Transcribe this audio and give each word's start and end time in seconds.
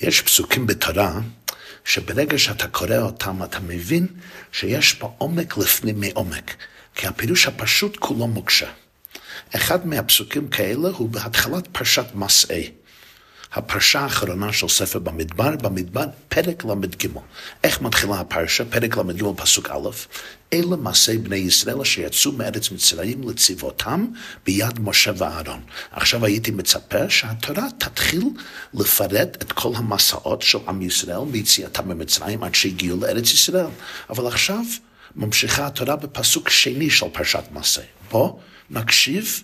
יש 0.00 0.20
פסוקים 0.20 0.66
בתורה 0.66 1.20
שברגע 1.84 2.38
שאתה 2.38 2.68
קורא 2.68 2.96
אותם 2.96 3.42
אתה 3.42 3.60
מבין 3.60 4.06
שיש 4.52 4.94
פה 4.94 5.14
עומק 5.18 5.56
לפנים 5.58 6.00
מעומק, 6.00 6.54
כי 6.94 7.06
הפירוש 7.06 7.46
הפשוט 7.46 7.96
כולו 7.96 8.26
מוקשה. 8.26 8.70
אחד 9.56 9.86
מהפסוקים 9.86 10.48
כאלה 10.48 10.88
הוא 10.88 11.08
בהתחלת 11.08 11.66
פרשת 11.72 12.06
מסעי. 12.14 12.70
הפרשה 13.56 14.00
האחרונה 14.00 14.52
של 14.52 14.68
ספר 14.68 14.98
במדבר, 14.98 15.56
במדבר 15.56 16.04
פרק 16.28 16.64
ל"ג. 16.64 17.08
איך 17.64 17.82
מתחילה 17.82 18.20
הפרשה? 18.20 18.64
פרק 18.64 18.96
ל"ג 18.96 19.24
פסוק 19.36 19.70
א', 19.70 19.88
אלה 20.52 20.76
מעשי 20.76 21.18
בני 21.18 21.36
ישראל 21.36 21.80
אשר 21.80 22.00
יצאו 22.02 22.32
מארץ 22.32 22.70
מצרים 22.70 23.28
לצבאותם 23.28 24.06
ביד 24.46 24.80
משה 24.80 25.12
ואהרון. 25.16 25.60
עכשיו 25.90 26.24
הייתי 26.24 26.50
מצפה 26.50 27.10
שהתורה 27.10 27.66
תתחיל 27.78 28.24
לפרט 28.74 29.42
את 29.42 29.52
כל 29.52 29.72
המסעות 29.76 30.42
של 30.42 30.58
עם 30.68 30.82
ישראל 30.82 31.20
מיציאתם 31.30 31.88
ממצרים 31.88 32.42
עד 32.42 32.54
שהגיעו 32.54 33.00
לארץ 33.00 33.32
ישראל. 33.32 33.66
אבל 34.10 34.26
עכשיו 34.26 34.62
ממשיכה 35.16 35.66
התורה 35.66 35.96
בפסוק 35.96 36.48
שני 36.48 36.90
של 36.90 37.06
פרשת 37.12 37.44
מעשי. 37.50 37.80
בוא 38.10 38.38
נקשיב 38.70 39.42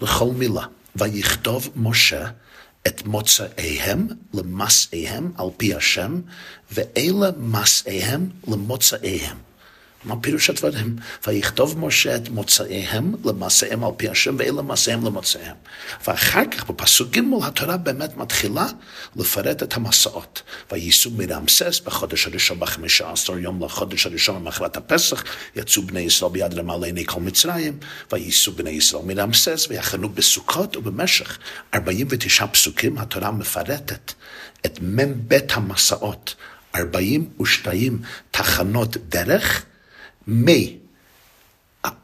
לכל 0.00 0.30
מילה. 0.34 0.62
ויכתוב 0.96 1.68
משה 1.76 2.26
את 2.88 3.06
מוצאיהם 3.06 4.08
למסעיהם 4.34 5.32
על 5.38 5.48
פי 5.56 5.74
השם, 5.74 6.20
ואלה 6.72 7.30
מסעיהם 7.38 8.28
למוצאיהם. 8.48 9.47
מה 10.04 10.20
פירוש 10.20 10.50
הדברים? 10.50 10.96
ויכתוב 11.26 11.78
משה 11.78 12.16
את 12.16 12.28
מוצאיהם 12.28 13.14
למעשיהם 13.24 13.84
על 13.84 13.90
פי 13.96 14.08
השם 14.08 14.36
ואלה 14.38 14.62
מעשיהם 14.62 15.04
למוצאיהם. 15.04 15.56
ואחר 16.06 16.44
כך 16.50 16.70
בפסוק 16.70 17.08
ג' 17.16 17.20
התורה 17.42 17.76
באמת 17.76 18.16
מתחילה 18.16 18.66
לפרט 19.16 19.62
את 19.62 19.76
המסעות. 19.76 20.42
וייסעו 20.72 21.12
מרמסס 21.16 21.80
בחודש 21.80 22.26
הראשון 22.26 22.60
בחמישה 22.60 23.12
עשר 23.12 23.38
יום 23.38 23.64
לחודש 23.64 24.06
הראשון 24.06 24.36
למחרת 24.36 24.76
הפסח 24.76 25.24
יצאו 25.56 25.82
בני 25.82 26.00
ישראל 26.00 26.32
ביד 26.32 26.54
רמה 26.54 26.76
לעיני 26.76 27.06
כל 27.06 27.20
מצרים 27.20 27.78
וייסעו 28.12 28.52
בני 28.52 28.70
ישראל 28.70 29.02
מרמסס 29.04 29.66
ויחנו 29.70 30.08
בסוכות 30.08 30.76
ובמשך 30.76 31.38
49 31.74 32.46
פסוקים 32.46 32.98
התורה 32.98 33.30
מפרטת 33.30 34.12
את 34.66 34.78
מ"ב 34.82 35.38
המסעות 35.50 36.34
42 36.74 37.98
תחנות 38.30 38.96
דרך 38.96 39.64
מי, 40.30 40.78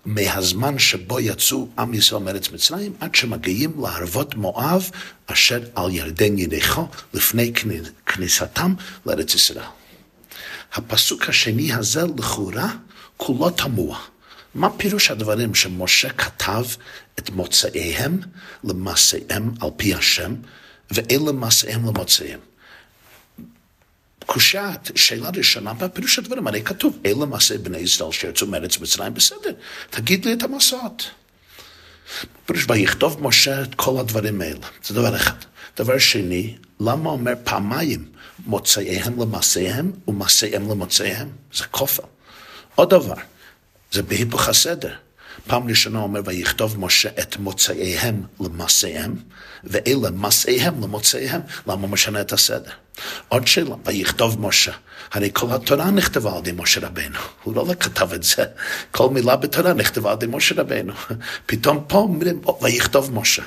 מהזמן 0.05 0.79
שבו 0.79 1.21
יצאו 1.21 1.69
עם 1.79 1.95
ישראל 1.95 2.23
מארץ 2.23 2.51
מצרים 2.51 2.93
עד 3.01 3.15
שמגיעים 3.15 3.73
לערבות 3.83 4.35
מואב 4.35 4.91
אשר 5.27 5.61
על 5.75 5.91
ירדן 5.91 6.39
ידיחו 6.39 6.87
לפני 7.15 7.53
כניסתם 8.07 8.75
לארץ 9.07 9.35
ישראל. 9.35 9.65
הפסוק 10.73 11.29
השני 11.29 11.73
הזה 11.73 12.03
לכאורה 12.19 12.69
כולו 13.17 13.51
תמוה. 13.51 13.99
מה 14.55 14.71
פירוש 14.71 15.11
הדברים 15.11 15.55
שמשה 15.55 16.09
כתב 16.09 16.65
את 17.19 17.31
מוצאיהם 17.31 18.21
למעשיהם 18.65 19.55
על 19.61 19.71
פי 19.77 19.95
השם 19.95 20.35
ואלה 20.91 21.33
מעשיהם 21.33 21.87
למוצאיהם? 21.87 22.41
קושה, 24.27 24.73
שאלה 24.95 25.31
ראשונה, 25.37 25.75
בפירוש 25.75 26.19
הדברים, 26.19 26.47
הרי 26.47 26.63
כתוב, 26.63 26.99
אלה 27.07 27.27
מעשי 27.27 27.59
בני 27.59 27.79
ישראל 27.79 28.13
שירצו 28.13 28.47
מארץ 28.47 28.79
מצרים, 28.79 29.15
בסדר, 29.15 29.53
תגיד 29.91 30.25
לי 30.25 30.33
את 30.33 30.43
המסעות. 30.43 31.11
פירוש, 32.47 32.67
ויכתוב 32.69 33.23
משה 33.23 33.63
את 33.63 33.75
כל 33.75 34.01
הדברים 34.01 34.41
האלה, 34.41 34.67
זה 34.85 34.95
דבר 34.95 35.17
אחד. 35.17 35.37
דבר 35.77 35.99
שני, 35.99 36.57
למה 36.81 37.11
אומר 37.11 37.33
פעמיים 37.45 38.09
מוצאיהם 38.47 39.21
למעשיהם 39.21 39.93
ומעשיהם 40.09 40.71
למוצאיהם? 40.71 41.29
זה 41.53 41.65
כופל. 41.65 42.03
עוד 42.75 42.91
דבר, 42.91 43.15
זה 43.93 44.03
בהיפוך 44.03 44.49
הסדר. 44.49 44.95
פעם 45.47 45.69
ראשונה 45.69 45.99
אומר, 45.99 46.21
ויכתוב 46.25 46.81
משה 46.81 47.09
את 47.21 47.37
מוצאיהם 47.37 48.23
למעשיהם, 48.41 49.17
ואלה 49.65 50.11
מעשיהם 50.11 50.83
למוצאיהם. 50.83 51.41
למה 51.67 51.87
משנה 51.87 52.21
את 52.21 52.33
הסדר? 52.33 52.71
עוד 53.29 53.47
שאלה, 53.47 53.75
ויכתוב 53.85 54.41
משה. 54.41 54.73
הרי 55.13 55.31
כל 55.33 55.47
התורה 55.53 55.91
נכתבה 55.91 56.33
על 56.33 56.39
ידי 56.39 56.53
משה 56.53 56.87
רבנו. 56.87 57.19
הוא 57.43 57.55
לא 57.55 57.75
כתב 57.81 58.13
את 58.13 58.23
זה. 58.23 58.45
כל 58.91 59.11
מילה 59.11 59.37
בתורה 59.37 59.73
נכתבה 59.73 60.11
על 60.11 60.17
ידי 60.17 60.27
משה 60.37 60.55
רבנו. 60.59 60.93
פתאום 61.47 61.85
פה 61.89 61.99
אומרים, 61.99 62.41
ויכתוב 62.63 63.15
משה. 63.15 63.43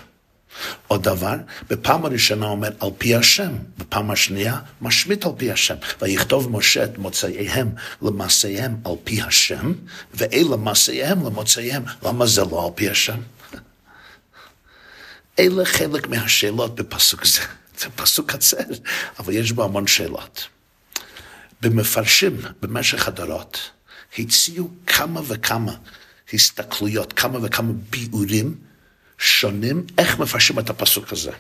עוד 0.88 1.04
דבר, 1.04 1.36
בפעם 1.70 2.06
הראשונה 2.06 2.46
אומר 2.46 2.70
על 2.80 2.90
פי 2.98 3.16
השם, 3.16 3.52
בפעם 3.78 4.12
השנייה 4.12 4.60
משמיט 4.82 5.26
על 5.26 5.32
פי 5.38 5.52
השם. 5.52 5.76
ויכתוב 6.02 6.52
משה 6.52 6.84
את 6.84 6.98
מוצאיהם 6.98 7.70
למעשיהם 8.02 8.78
על 8.86 8.94
פי 9.04 9.22
השם, 9.22 9.74
ואלה 10.14 10.58
מעשיהם 10.58 11.26
למוצאיהם. 11.26 11.84
למה 12.04 12.26
זה 12.26 12.42
לא 12.52 12.66
על 12.66 12.72
פי 12.76 12.90
השם? 12.90 13.18
אלה 15.40 15.66
חלק 15.66 16.08
מהשאלות 16.08 16.76
בפסוק 16.76 17.26
זה. 17.26 17.42
זה 17.80 17.90
פסוק 17.90 18.32
קצר, 18.32 18.58
אבל 19.20 19.34
יש 19.34 19.52
בו 19.52 19.64
המון 19.64 19.88
שאלות. 19.88 20.48
במפרשים 21.62 22.38
במשך 22.62 23.08
הדורות 23.08 23.72
הציעו 24.20 24.70
כמה 24.88 25.22
וכמה 25.28 25.76
הסתכלויות, 26.34 27.14
כמה 27.14 27.40
וכמה 27.42 27.74
ביאורים 27.90 28.56
שונים 29.18 29.86
איך 29.98 30.20
מפרשים 30.20 30.60
את 30.60 30.70
הפסוק 30.70 31.14
הזה. 31.14 31.32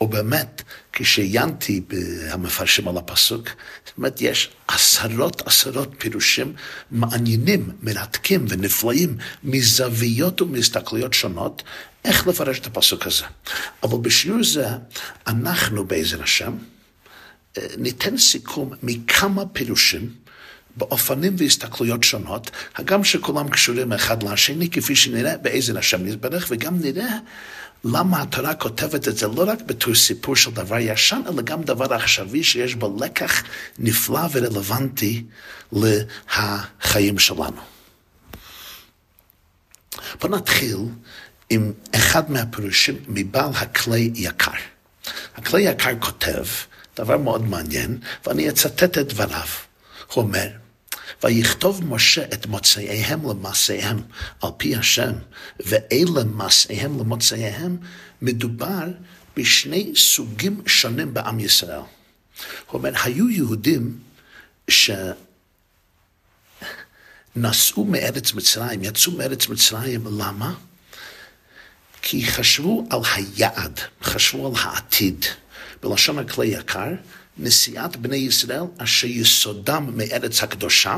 ובאמת, 0.00 0.62
כשעיינתי 0.92 1.80
במפרשים 1.88 2.88
על 2.88 2.96
הפסוק, 2.96 3.48
זאת 3.86 3.96
אומרת, 3.98 4.20
יש 4.20 4.50
עשרות 4.68 5.42
עשרות 5.46 5.94
פירושים 5.98 6.52
מעניינים, 6.90 7.70
מרתקים 7.82 8.46
ונפלאים, 8.48 9.16
מזוויות 9.44 10.42
ומהסתכלויות 10.42 11.14
שונות, 11.14 11.62
איך 12.06 12.26
לפרש 12.26 12.58
את 12.58 12.66
הפסוק 12.66 13.06
הזה. 13.06 13.24
אבל 13.82 13.98
בשיעור 13.98 14.44
זה, 14.44 14.66
אנחנו 15.26 15.84
בעזר 15.84 16.22
השם, 16.22 16.52
אה, 17.58 17.66
ניתן 17.78 18.16
סיכום 18.16 18.72
מכמה 18.82 19.46
פירושים 19.46 20.10
באופנים 20.76 21.34
והסתכלויות 21.38 22.04
שונות, 22.04 22.50
הגם 22.76 23.04
שכולם 23.04 23.48
קשורים 23.48 23.92
אחד 23.92 24.22
לשני, 24.22 24.70
כפי 24.70 24.96
שנראה 24.96 25.36
בעזר 25.36 25.78
השם 25.78 26.06
יתברך, 26.06 26.46
וגם 26.50 26.80
נראה 26.80 27.18
למה 27.84 28.22
התורה 28.22 28.54
כותבת 28.54 29.08
את 29.08 29.16
זה 29.16 29.26
לא 29.26 29.44
רק 29.46 29.62
בתור 29.62 29.94
סיפור 29.94 30.36
של 30.36 30.50
דבר 30.50 30.78
ישן, 30.78 31.20
אלא 31.28 31.42
גם 31.42 31.62
דבר 31.62 31.94
עכשווי 31.94 32.44
שיש 32.44 32.74
בו 32.74 32.96
לקח 33.00 33.42
נפלא 33.78 34.20
ורלוונטי 34.32 35.24
לחיים 35.72 37.18
שלנו. 37.18 37.60
בואו 40.20 40.32
נתחיל 40.32 40.76
עם 41.50 41.72
אחד 41.94 42.30
מהפירושים 42.30 42.96
מבעל 43.08 43.50
הכלי 43.54 44.10
יקר. 44.14 44.50
הכלי 45.36 45.62
יקר 45.62 46.00
כותב 46.00 46.44
דבר 46.96 47.18
מאוד 47.18 47.42
מעניין, 47.42 47.98
ואני 48.26 48.48
אצטט 48.48 48.98
את 48.98 49.08
דבריו. 49.12 49.46
הוא 50.14 50.24
אומר, 50.24 50.48
ויכתוב 51.22 51.84
משה 51.84 52.24
את 52.24 52.46
מוצאיהם 52.46 53.30
למעשיהם 53.30 54.02
על 54.42 54.50
פי 54.56 54.76
השם, 54.76 55.12
ואלה 55.66 56.24
מעשיהם 56.24 56.98
למוצאיהם, 56.98 57.76
מדובר 58.22 58.84
בשני 59.36 59.92
סוגים 59.96 60.62
שונים 60.66 61.14
בעם 61.14 61.40
ישראל. 61.40 61.80
הוא 62.66 62.78
אומר, 62.78 62.92
היו 63.04 63.30
יהודים 63.30 63.98
שנסעו 67.36 67.84
מארץ 67.84 68.32
מצרים, 68.32 68.84
יצאו 68.84 69.12
מארץ 69.12 69.48
מצרים, 69.48 70.06
למה? 70.06 70.54
כי 72.08 72.26
חשבו 72.26 72.84
על 72.90 73.00
היעד, 73.14 73.80
חשבו 74.02 74.46
על 74.46 74.52
העתיד. 74.62 75.24
בלשון 75.82 76.18
הכלי 76.18 76.46
יקר, 76.46 76.92
נשיאת 77.38 77.96
בני 77.96 78.16
ישראל 78.16 78.62
אשר 78.78 79.06
יסודם 79.06 79.90
מארץ 79.94 80.42
הקדושה, 80.42 80.96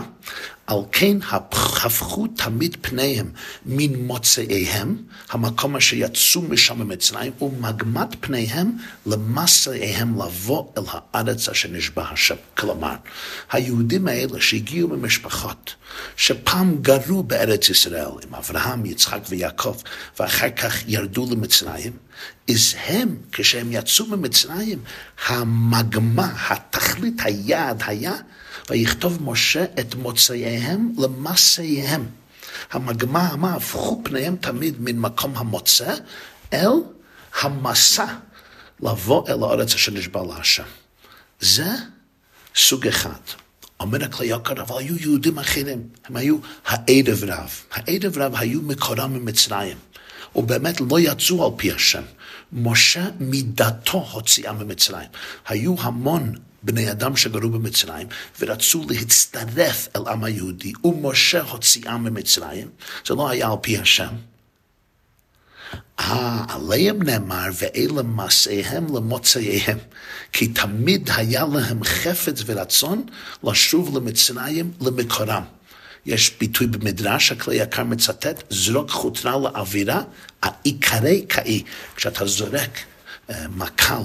על 0.67 0.79
כן 0.93 1.17
הפכו 1.31 2.27
תמיד 2.27 2.77
פניהם 2.81 3.31
מן 3.67 3.95
מוצאיהם, 3.95 4.97
המקום 5.31 5.77
אשר 5.77 5.97
יצאו 5.97 6.43
משם 6.43 6.79
ממצרים, 6.79 7.33
ומגמת 7.41 8.09
פניהם 8.21 8.73
למסעיהם 9.07 10.23
לבוא 10.23 10.65
אל 10.79 10.83
הארץ 10.89 11.49
אשר 11.49 11.69
נשבע 11.69 12.05
השם. 12.13 12.35
כלומר, 12.57 12.95
היהודים 13.53 14.09
האלה 14.09 14.41
שהגיעו 14.41 14.89
ממשפחות, 14.89 15.75
שפעם 16.17 16.83
גרו 16.83 17.23
בארץ 17.23 17.69
ישראל 17.69 18.11
עם 18.27 18.35
אברהם, 18.35 18.87
יצחק 18.87 19.21
ויעקב, 19.29 19.77
ואחר 20.21 20.51
כך 20.51 20.89
ירדו 20.89 21.29
למצרים, 21.31 21.93
אז 22.51 22.75
הם, 22.87 23.17
כשהם 23.33 23.69
יצאו 23.73 24.07
ממצרים, 24.07 24.79
המגמה, 25.27 26.33
התכלית, 26.49 27.15
היעד 27.25 27.83
היה 27.87 28.15
ויכתוב 28.71 29.23
משה 29.23 29.65
את 29.65 29.95
מוצאיהם 29.95 30.93
למעשיהם. 30.99 32.07
המגמה, 32.71 33.37
מה 33.37 33.55
הפכו 33.55 34.01
פניהם 34.05 34.37
תמיד 34.37 34.75
מן 34.79 34.99
מקום 34.99 35.37
המוצא 35.37 35.95
אל 36.53 36.73
המסע 37.41 38.07
לבוא 38.81 39.29
אל 39.29 39.43
הארץ 39.43 39.75
אשר 39.75 39.93
נשבע 39.93 40.23
להשם. 40.23 40.63
זה 41.41 41.71
סוג 42.57 42.87
אחד. 42.87 43.21
אומר 43.81 44.05
הכלי 44.05 44.27
יקר, 44.27 44.63
אבל 44.63 44.79
היו 44.79 44.97
יהודים 44.97 45.39
אחרים, 45.39 45.89
הם 46.05 46.17
היו 46.17 46.37
הערב 46.67 47.25
רב. 47.25 47.51
הערב 47.73 48.19
רב 48.19 48.35
היו 48.37 48.63
מקורם 48.63 49.13
ממצרים, 49.15 49.77
ובאמת 50.37 50.81
לא 50.81 51.01
יצאו 51.01 51.47
על 51.47 51.53
פי 51.57 51.73
השם. 51.73 52.03
משה 52.53 53.09
מידתו 53.21 54.07
הוציאה 54.13 54.53
ממצרים. 54.53 55.09
היו 55.49 55.75
המון 55.79 56.35
בני 56.63 56.91
אדם 56.91 57.17
שגרו 57.17 57.51
במצרים 57.51 58.07
ורצו 58.41 58.85
להצטרף 58.91 59.89
אל 59.97 60.03
עם 60.09 60.25
היהודי, 60.25 60.73
ומשה 60.85 61.43
הוציאה 61.43 61.99
ממצרים. 61.99 62.69
זה 63.07 63.15
לא 63.15 63.29
היה 63.29 63.49
על 63.51 63.57
פי 63.63 63.79
השם. 63.79 64.15
אה, 66.01 66.45
עליהם 66.49 67.03
נאמר, 67.03 67.47
ואלה 67.55 68.03
מעשיהם 68.03 68.97
למוצאיהם, 68.97 69.79
כי 70.33 70.49
תמיד 70.49 71.11
היה 71.17 71.45
להם 71.53 71.85
חפץ 71.85 72.43
ורצון 72.47 73.07
לשוב 73.45 73.97
למצרים 73.97 74.73
למקורם. 74.81 75.43
יש 76.09 76.33
ביטוי 76.41 76.67
במדרש, 76.67 77.33
הכלי 77.33 77.57
יקר 77.57 77.85
מצטט, 77.85 78.43
זרוק 78.51 78.91
חוטרה 78.91 79.39
לאווירה, 79.39 80.03
העיקרי 80.43 81.25
קאי. 81.29 81.63
כשאתה 81.97 82.27
זורק 82.27 82.79
מקל 83.57 84.03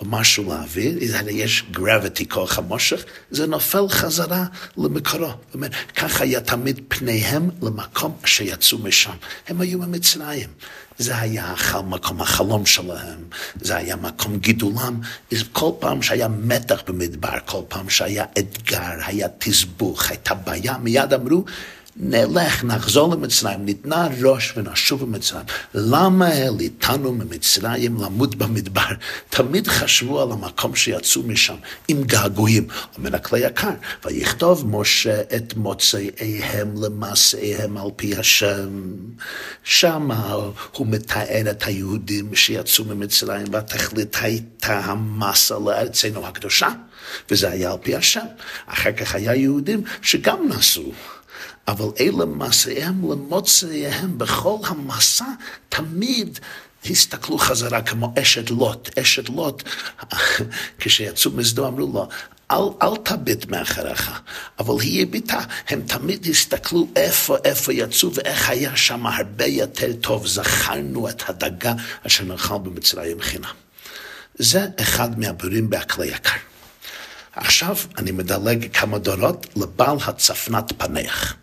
או 0.00 0.04
משהו 0.06 0.44
לאוויר, 0.44 0.98
הרי 1.14 1.32
יש 1.32 1.64
gravity, 1.74 2.24
כוח 2.28 2.58
המושך, 2.58 3.04
זה 3.30 3.46
נופל 3.46 3.88
חזרה 3.88 4.44
למקורו. 4.76 5.26
זאת 5.26 5.54
אומרת, 5.54 5.72
ככה 5.96 6.24
היה 6.24 6.40
תמיד 6.40 6.80
פניהם 6.88 7.50
למקום 7.62 8.16
שיצאו 8.24 8.78
משם. 8.78 9.14
הם 9.48 9.60
היו 9.60 9.80
במצרים. 9.80 10.48
זה 10.98 11.18
היה 11.18 11.54
מקום 11.86 12.20
החלום 12.20 12.66
שלהם, 12.66 13.24
זה 13.60 13.76
היה 13.76 13.96
מקום 13.96 14.38
גידולם. 14.38 15.00
כל 15.52 15.70
פעם 15.78 16.02
שהיה 16.02 16.28
מתח 16.28 16.82
במדבר, 16.86 17.38
כל 17.46 17.60
פעם 17.68 17.90
שהיה 17.90 18.24
אתגר, 18.38 18.92
היה 19.06 19.28
תסבוך, 19.38 20.10
הייתה 20.10 20.34
בעיה, 20.34 20.78
מיד 20.78 21.12
אמרו, 21.12 21.44
נלך, 21.96 22.64
נחזור 22.64 23.14
למצרים, 23.14 23.64
ניתנה 23.64 24.08
ראש 24.22 24.54
ונשוב 24.56 25.02
למצרים. 25.02 25.44
למה 25.74 26.26
העליתנו 26.26 27.12
ממצרים 27.12 27.96
למות 27.96 28.34
במדבר? 28.34 28.88
תמיד 29.30 29.68
חשבו 29.68 30.22
על 30.22 30.32
המקום 30.32 30.76
שיצאו 30.76 31.22
משם, 31.22 31.54
עם 31.88 32.02
געגועים. 32.02 32.66
אומר 32.98 33.16
הכלי 33.16 33.38
יקר, 33.40 33.70
ויכתוב 34.04 34.76
משה 34.76 35.20
את 35.36 35.54
מוצאיהם 35.56 36.74
למעשיהם 36.82 37.76
על 37.76 37.88
פי 37.96 38.16
השם. 38.16 38.82
שם 39.64 40.08
הוא 40.72 40.86
מתאר 40.86 41.50
את 41.50 41.62
היהודים 41.62 42.34
שיצאו 42.34 42.84
ממצרים, 42.84 43.46
והתכלית 43.52 44.16
הייתה 44.20 44.78
המסה 44.78 45.54
לארצנו 45.58 46.26
הקדושה, 46.26 46.68
וזה 47.30 47.50
היה 47.50 47.72
על 47.72 47.78
פי 47.82 47.96
השם. 47.96 48.26
אחר 48.66 48.92
כך 48.92 49.14
היה 49.14 49.34
יהודים 49.34 49.82
שגם 50.02 50.48
נסעו. 50.48 50.92
אבל 51.68 51.88
אלה 52.00 52.24
מעשיהם 52.24 53.12
למוצאיהם 53.12 54.18
בכל 54.18 54.56
המסע 54.64 55.24
תמיד 55.68 56.38
הסתכלו 56.90 57.38
חזרה 57.38 57.82
כמו 57.82 58.14
אשת 58.22 58.50
לוט. 58.50 58.98
אשת 58.98 59.28
לוט, 59.28 59.62
כשיצאו 60.78 61.30
מסדו 61.30 61.66
אמרו 61.66 61.92
לו, 61.92 62.08
אל, 62.50 62.86
אל 62.88 62.96
תביט 62.96 63.46
מאחריך, 63.46 64.20
אבל 64.58 64.74
היא 64.80 65.02
הביטה, 65.02 65.40
הם 65.68 65.82
תמיד 65.86 66.26
הסתכלו 66.30 66.88
איפה, 66.96 67.36
איפה 67.44 67.72
יצאו 67.72 68.14
ואיך 68.14 68.50
היה 68.50 68.76
שם 68.76 69.06
הרבה 69.06 69.46
יותר 69.46 69.92
טוב. 70.00 70.26
זכרנו 70.26 71.08
את 71.08 71.22
הדגה 71.28 71.74
אשר 72.06 72.24
נאכל 72.24 72.58
במצרים 72.58 73.20
חינם. 73.20 73.54
זה 74.34 74.66
אחד 74.80 75.18
מהבירים 75.18 75.70
בהכלי 75.70 76.06
יקר. 76.06 76.53
עכשיו 77.36 77.76
אני 77.98 78.10
מדלג 78.10 78.66
כמה 78.72 78.98
דורות 78.98 79.46
לבעל 79.56 79.96
הצפנת 80.06 80.72
פנח. 80.78 81.34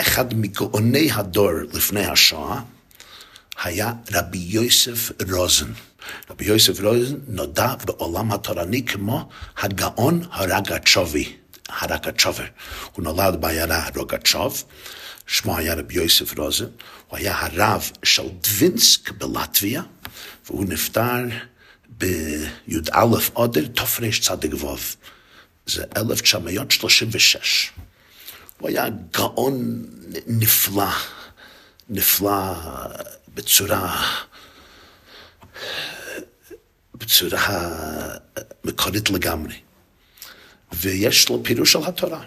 אחד 0.00 0.34
מגאוני 0.34 1.12
הדור 1.12 1.50
לפני 1.72 2.06
השואה 2.06 2.60
היה 3.62 3.92
רבי 4.12 4.38
יוסף 4.38 5.10
רוזן. 5.30 5.72
רבי 6.30 6.44
יוסף 6.44 6.80
רוזן 6.80 7.16
נודע 7.28 7.74
בעולם 7.84 8.32
התורני 8.32 8.86
כמו 8.86 9.28
הגאון 9.58 10.24
הרגצ'ובי, 10.30 11.36
הרגצ'ובר. 11.68 12.44
הוא 12.92 13.04
נולד 13.04 13.40
בעיירה 13.40 13.88
רוגצ'וב, 13.96 14.64
שמו 15.26 15.56
היה 15.56 15.74
רבי 15.74 15.94
יוסף 15.94 16.38
רוזן, 16.38 16.68
הוא 17.08 17.18
היה 17.18 17.34
הרב 17.40 17.90
של 18.02 18.28
דווינסק 18.42 19.10
בלטביה, 19.10 19.82
והוא 20.46 20.64
נפטר 20.68 21.24
בי"א 21.88 23.04
אודר 23.36 23.66
תרצ"ו, 23.66 24.76
זה 25.66 25.84
1936. 25.96 27.70
הוא 28.58 28.68
היה 28.68 28.86
גאון 29.12 29.84
נפלא, 30.26 30.90
נפלא 31.88 32.54
בצורה, 33.34 34.02
בצורה 36.94 37.56
מקורית 38.64 39.10
לגמרי. 39.10 39.54
ויש 40.72 41.28
לו 41.28 41.42
פירוש 41.44 41.76
על 41.76 41.84
התורה. 41.84 42.24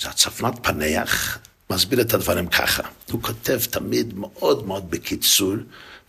זה 0.00 0.08
הצפנת 0.08 0.54
פנח, 0.62 1.38
מסביר 1.70 2.00
את 2.00 2.14
הדברים 2.14 2.46
ככה. 2.46 2.82
הוא 3.10 3.22
כותב 3.22 3.60
תמיד 3.70 4.14
מאוד 4.14 4.66
מאוד 4.66 4.90
בקיצור, 4.90 5.54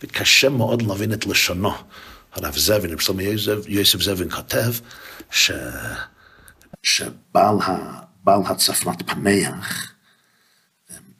וקשה 0.02 0.48
מאוד 0.48 0.82
להבין 0.82 1.12
את 1.12 1.26
לשונו. 1.26 1.72
הרב 2.32 2.56
זבין, 2.56 2.92
רב 2.92 3.00
שלמה 3.00 3.22
יוסף 3.66 4.00
זבין 4.00 4.30
כותב, 4.30 4.72
ש... 5.30 5.50
שבעל 6.84 7.56
הצפנת 8.46 9.10
פנח, 9.10 9.92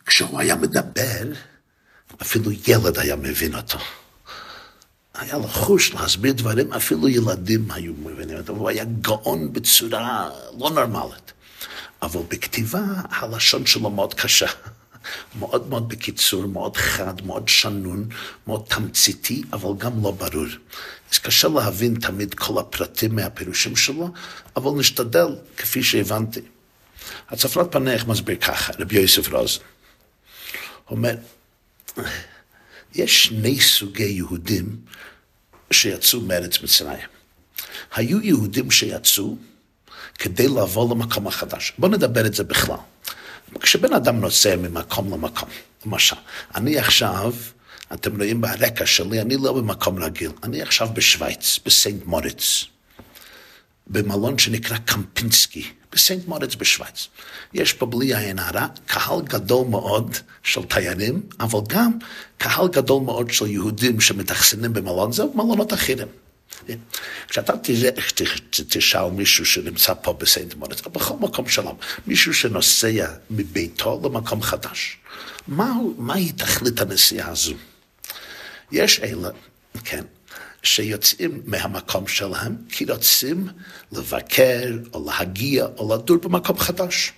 כשהוא 0.07 0.41
היה 0.41 0.55
מדבר, 0.55 1.33
אפילו 2.23 2.51
ילד 2.67 2.99
היה 2.99 3.17
מבין 3.17 3.55
אותו. 3.55 3.79
היה 5.15 5.39
לו 5.39 5.49
חוש 5.49 5.95
להסביר 5.95 6.33
דברים, 6.33 6.73
אפילו 6.73 7.09
ילדים 7.09 7.71
היו 7.71 7.93
מבינים 7.93 8.37
אותו, 8.37 8.55
והוא 8.55 8.69
היה 8.69 8.85
גאון 8.85 9.53
בצורה 9.53 10.31
לא 10.59 10.71
נורמלית. 10.71 11.33
אבל 12.03 12.21
בכתיבה 12.29 12.83
הלשון 13.11 13.67
שלו 13.67 13.91
מאוד 13.91 14.15
קשה. 14.15 14.47
מאוד 15.39 15.69
מאוד 15.69 15.89
בקיצור, 15.89 16.47
מאוד 16.47 16.77
חד, 16.77 17.27
מאוד 17.27 17.49
שנון, 17.49 18.09
מאוד 18.47 18.65
תמציתי, 18.69 19.43
אבל 19.53 19.71
גם 19.79 19.93
לא 20.03 20.11
ברור. 20.11 20.47
אז 21.13 21.19
קשה 21.19 21.49
להבין 21.49 21.95
תמיד 21.95 22.35
כל 22.35 22.61
הפרטים 22.61 23.17
מהפירושים 23.17 23.77
שלו, 23.77 24.09
אבל 24.57 24.71
נשתדל 24.79 25.27
כפי 25.57 25.83
שהבנתי. 25.83 26.41
הצפרת 27.31 27.73
פנך 27.73 28.07
מסביר 28.07 28.37
ככה, 28.37 28.73
רבי 28.79 29.01
יוסף 29.01 29.33
רוז. 29.33 29.59
הוא 30.89 30.97
אומר, 30.97 31.15
יש 32.95 33.25
שני 33.25 33.61
סוגי 33.61 34.05
יהודים 34.05 34.77
שיצאו 35.71 36.21
מארץ 36.21 36.63
מצרים. 36.63 37.09
היו 37.95 38.21
יהודים 38.21 38.71
שיצאו 38.71 39.37
כדי 40.19 40.49
לעבור 40.49 40.95
למקום 40.95 41.27
החדש. 41.27 41.73
בואו 41.79 41.93
נדבר 41.93 42.27
את 42.27 42.35
זה 42.35 42.45
בכלל. 42.45 42.77
כשבן 43.61 43.93
אדם 43.93 44.21
נוסע 44.21 44.57
ממקום 44.57 45.13
למקום, 45.13 45.49
למשל, 45.87 46.17
אני 46.55 46.79
עכשיו, 46.79 47.33
אתם 47.93 48.17
רואים 48.17 48.41
ברקע 48.41 48.87
שלי, 48.87 49.21
אני 49.21 49.37
לא 49.37 49.53
במקום 49.53 50.03
רגיל, 50.03 50.31
אני 50.43 50.63
עכשיו 50.63 50.89
בשוויץ, 50.95 51.59
בסנט 51.67 52.07
מוריץ, 52.07 52.65
במלון 53.87 54.39
שנקרא 54.39 54.77
קמפינסקי, 54.77 55.65
בסנט 55.93 56.29
מוריץ 56.29 56.55
בשוויץ. 56.55 57.09
יש 57.55 57.73
פה 57.73 57.87
בלי 57.87 58.17
עין 58.17 58.39
הרע 58.39 58.67
קהל 58.87 59.23
גדול 59.23 59.67
מאוד 59.67 60.17
של 60.43 60.65
תיירים, 60.65 61.23
אבל 61.41 61.61
גם 61.69 61.93
קהל 62.39 62.69
גדול 62.69 63.03
מאוד 63.03 63.31
של 63.31 63.47
יהודים 63.47 64.01
שמתאכסנים 64.01 64.73
במלון 64.73 65.13
זה 65.13 65.25
ומלונות 65.25 65.73
אחרים. 65.73 66.09
כשאתה 67.29 67.57
תראה, 67.57 67.91
תשאל 68.69 69.11
מישהו 69.11 69.47
שנמצא 69.47 69.95
פה 70.03 70.13
בסנט 70.13 70.55
מוריץ, 70.55 70.81
או 70.87 70.91
בכל 70.91 71.15
מקום 71.21 71.49
שלום, 71.49 71.77
מישהו 72.07 72.35
שנוסע 72.35 73.07
מביתו 73.31 74.01
למקום 74.05 74.43
חדש, 74.43 74.99
מהי 75.49 76.33
תכלית 76.33 76.81
הנסיעה 76.81 77.31
הזו? 77.31 77.55
יש 78.73 79.01
אלה, 79.01 79.29
כן, 79.85 80.05
שיוצאים 80.63 81.43
מהמקום 81.45 82.07
שלהם 82.07 82.57
כי 82.69 82.85
רוצים 82.85 83.49
לבקר 83.93 84.79
או 84.93 85.07
להגיע 85.07 85.67
או 85.79 85.95
לדור 85.95 86.17
במקום 86.17 86.59
חדש. 86.59 87.13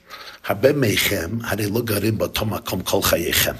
הרבה 0.47 0.73
מכם 0.73 1.39
הרי 1.43 1.71
לא 1.71 1.81
גרים 1.81 2.19
באותו 2.19 2.45
מקום 2.45 2.83
כל 2.83 3.03
חייכם. 3.03 3.55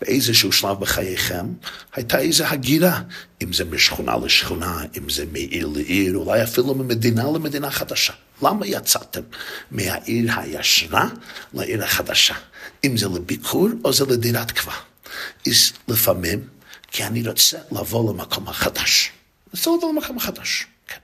באיזשהו 0.00 0.52
שלב 0.52 0.80
בחייכם 0.80 1.46
הייתה 1.94 2.18
איזו 2.18 2.44
הגירה, 2.44 3.00
אם 3.42 3.52
זה 3.52 3.64
משכונה 3.64 4.16
לשכונה, 4.16 4.82
אם 4.98 5.10
זה 5.10 5.24
מעיר 5.32 5.66
לעיר, 5.66 6.16
אולי 6.16 6.42
אפילו 6.42 6.74
ממדינה 6.74 7.24
למדינה 7.24 7.70
חדשה. 7.70 8.12
למה 8.42 8.66
יצאתם 8.66 9.20
מהעיר 9.70 10.30
הישנה 10.36 11.08
לעיר 11.54 11.84
החדשה? 11.84 12.34
אם 12.84 12.96
זה 12.96 13.08
לביקור 13.08 13.68
או 13.84 13.92
זה 13.92 14.04
לדירת 14.04 14.50
קבע. 14.50 14.72
לפעמים 15.88 16.40
כי 16.92 17.04
אני 17.04 17.28
רוצה 17.28 17.58
לבוא 17.72 18.12
למקום 18.12 18.48
החדש. 18.48 19.10
זה 19.52 19.70
לבוא 19.78 19.92
למקום 19.92 20.18
חדש. 20.18 20.66
כן. 20.86 20.98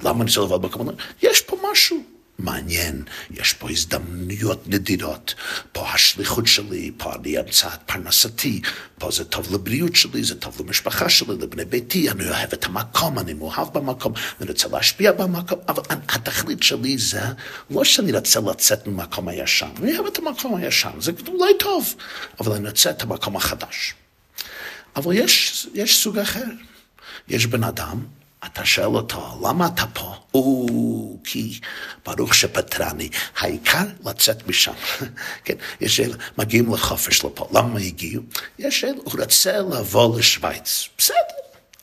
למה 0.00 0.22
אני 0.22 0.30
צריך 0.30 0.42
לעבוד 0.42 0.62
במקום 0.62 0.88
אחר? 0.88 0.98
יש 1.22 1.40
פה 1.40 1.56
משהו. 1.72 2.17
מעניין, 2.38 3.02
יש 3.30 3.52
פה 3.52 3.70
הזדמנויות 3.70 4.68
נדירות, 4.68 5.34
פה 5.72 5.90
השליחות 5.90 6.46
שלי, 6.46 6.90
פה 6.96 7.14
אני 7.14 7.40
אמצא 7.40 7.68
את 7.74 7.80
פרנסתי, 7.86 8.60
פה 8.98 9.10
זה 9.10 9.24
טוב 9.24 9.54
לבריאות 9.54 9.96
שלי, 9.96 10.24
זה 10.24 10.34
טוב 10.34 10.60
למשפחה 10.60 11.08
שלי, 11.08 11.34
לבני 11.40 11.64
ביתי, 11.64 12.10
אני 12.10 12.28
אוהב 12.28 12.52
את 12.52 12.64
המקום, 12.64 13.18
אני 13.18 13.34
מאוהב 13.34 13.72
במקום, 13.72 14.12
אני 14.40 14.50
רוצה 14.50 14.68
להשפיע 14.68 15.12
במקום, 15.12 15.58
אבל 15.68 15.82
התכלית 15.90 16.62
שלי 16.62 16.98
זה 16.98 17.20
לא 17.70 17.84
שאני 17.84 18.12
רוצה 18.12 18.40
לצאת 18.40 18.86
ממקום 18.86 19.28
הישן, 19.28 19.70
אני 19.82 19.98
אוהב 19.98 20.06
את 20.06 20.18
המקום 20.18 20.56
הישן, 20.56 20.90
זה 20.98 21.12
אולי 21.28 21.52
טוב, 21.58 21.94
אבל 22.40 22.52
אני 22.52 22.68
רוצה 22.68 22.90
את 22.90 23.02
המקום 23.02 23.36
החדש. 23.36 23.94
אבל 24.96 25.12
יש, 25.14 25.66
יש 25.74 26.02
סוג 26.02 26.18
אחר, 26.18 26.44
יש 27.28 27.46
בן 27.46 27.64
אדם 27.64 28.17
אתה 28.46 28.64
שואל 28.64 28.86
אותו, 28.86 29.40
למה 29.48 29.66
אתה 29.66 29.86
פה? 29.86 30.14
או, 30.34 30.66
כי 31.24 31.60
ברוך 32.06 32.34
שפטרני, 32.34 33.08
העיקר 33.38 33.84
לצאת 34.04 34.48
משם. 34.48 34.72
כן, 35.44 35.54
יש 35.80 36.00
אלה, 36.00 36.16
מגיעים 36.38 36.74
לחופש 36.74 37.24
לפה, 37.24 37.48
למה 37.52 37.80
הגיעו? 37.80 38.22
יש 38.58 38.84
אלה, 38.84 38.96
הוא 39.04 39.20
רוצה 39.20 39.58
לבוא 39.58 40.18
לשוויץ, 40.18 40.88
בסדר. 40.98 41.16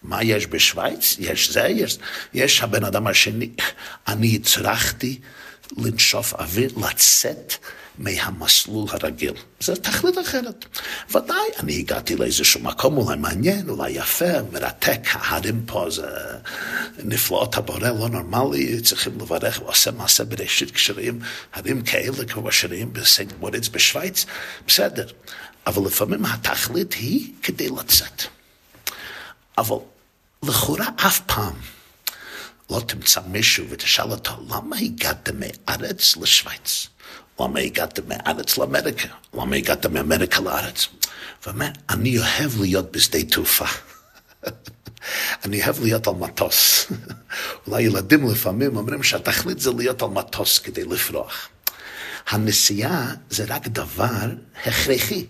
מה 0.04 0.24
יש 0.24 0.48
בשוויץ? 0.48 1.16
יש 1.20 1.52
זה, 1.52 1.68
יש, 1.68 1.98
יש 2.34 2.62
הבן 2.62 2.84
אדם 2.84 3.08
השני. 3.08 3.50
אני 4.08 4.36
הצלחתי 4.36 5.20
לנשוף 5.78 6.34
אוויר, 6.34 6.70
לצאת 6.78 7.54
מהמסלול 7.98 8.86
הרגיל. 8.92 9.34
זו 9.60 9.76
תכלית 9.76 10.18
אחרת. 10.18 10.66
ודאי, 11.10 11.38
אני 11.60 11.80
הגעתי 11.80 12.16
לאיזשהו 12.16 12.60
מקום 12.60 12.98
אולי 12.98 13.18
מעניין, 13.18 13.70
אולי 13.70 13.92
יפה, 13.92 14.42
מרתק, 14.52 15.00
ההרים 15.12 15.64
פה 15.66 15.90
זה 15.90 16.08
נפלאות 17.04 17.58
הבורא, 17.58 17.90
לא 17.90 18.10
נורמלי, 18.10 18.82
צריכים 18.82 19.20
לברך, 19.20 19.60
הוא 19.60 19.70
עושה 19.70 19.92
מעשה 19.92 20.24
בראשית 20.24 20.72
כשרים 20.72 21.20
הרים 21.54 21.82
כאלה 21.82 22.26
כמו 22.26 22.52
שרים 22.52 22.94
בסנט 22.94 23.34
מוריץ 23.40 23.68
בשוויץ, 23.68 24.26
בסדר. 24.68 25.08
אבל 25.68 25.88
לפעמים 25.88 26.26
התכלית 26.26 26.94
היא 26.94 27.34
כדי 27.44 27.70
לצאת. 27.70 28.24
אבל 29.58 29.78
לכאורה 30.44 30.86
אף 30.96 31.20
פעם 31.20 31.54
לא 32.70 32.80
תמצא 32.88 33.22
מישהו 33.28 33.66
ותשאל 33.70 34.12
אותו, 34.12 34.32
למה 34.50 34.78
הגעת 34.78 35.30
מארץ 35.30 36.18
לשוויץ? 36.18 36.88
למה 37.40 37.60
הגעת 37.60 38.00
מארץ 38.08 38.58
לאמריקה? 38.58 39.08
למה 39.34 39.56
הגעת 39.56 39.86
מאמריקה 39.86 40.42
לארץ? 40.42 40.88
ואומר, 41.46 41.68
אני 41.90 42.20
אוהב 42.20 42.62
להיות 42.62 42.92
בשדה 42.92 43.24
תעופה. 43.24 43.66
אני 45.46 45.64
אוהב 45.64 45.84
להיות 45.84 46.08
על 46.08 46.14
מטוס. 46.14 46.88
אולי 47.68 47.84
ילדים 47.84 48.30
לפעמים 48.32 48.78
אומרים 48.78 49.04
שהתכלית 49.04 49.60
זה 49.60 49.72
להיות 49.78 50.02
על 50.02 50.10
מטוס 50.10 50.60
כדי 50.60 50.84
לפרוח. 50.84 51.50
הנסיעה 52.28 53.14
זה 53.30 53.46
רק 53.48 53.68
דבר 53.68 54.30
הכרחי. 54.66 55.26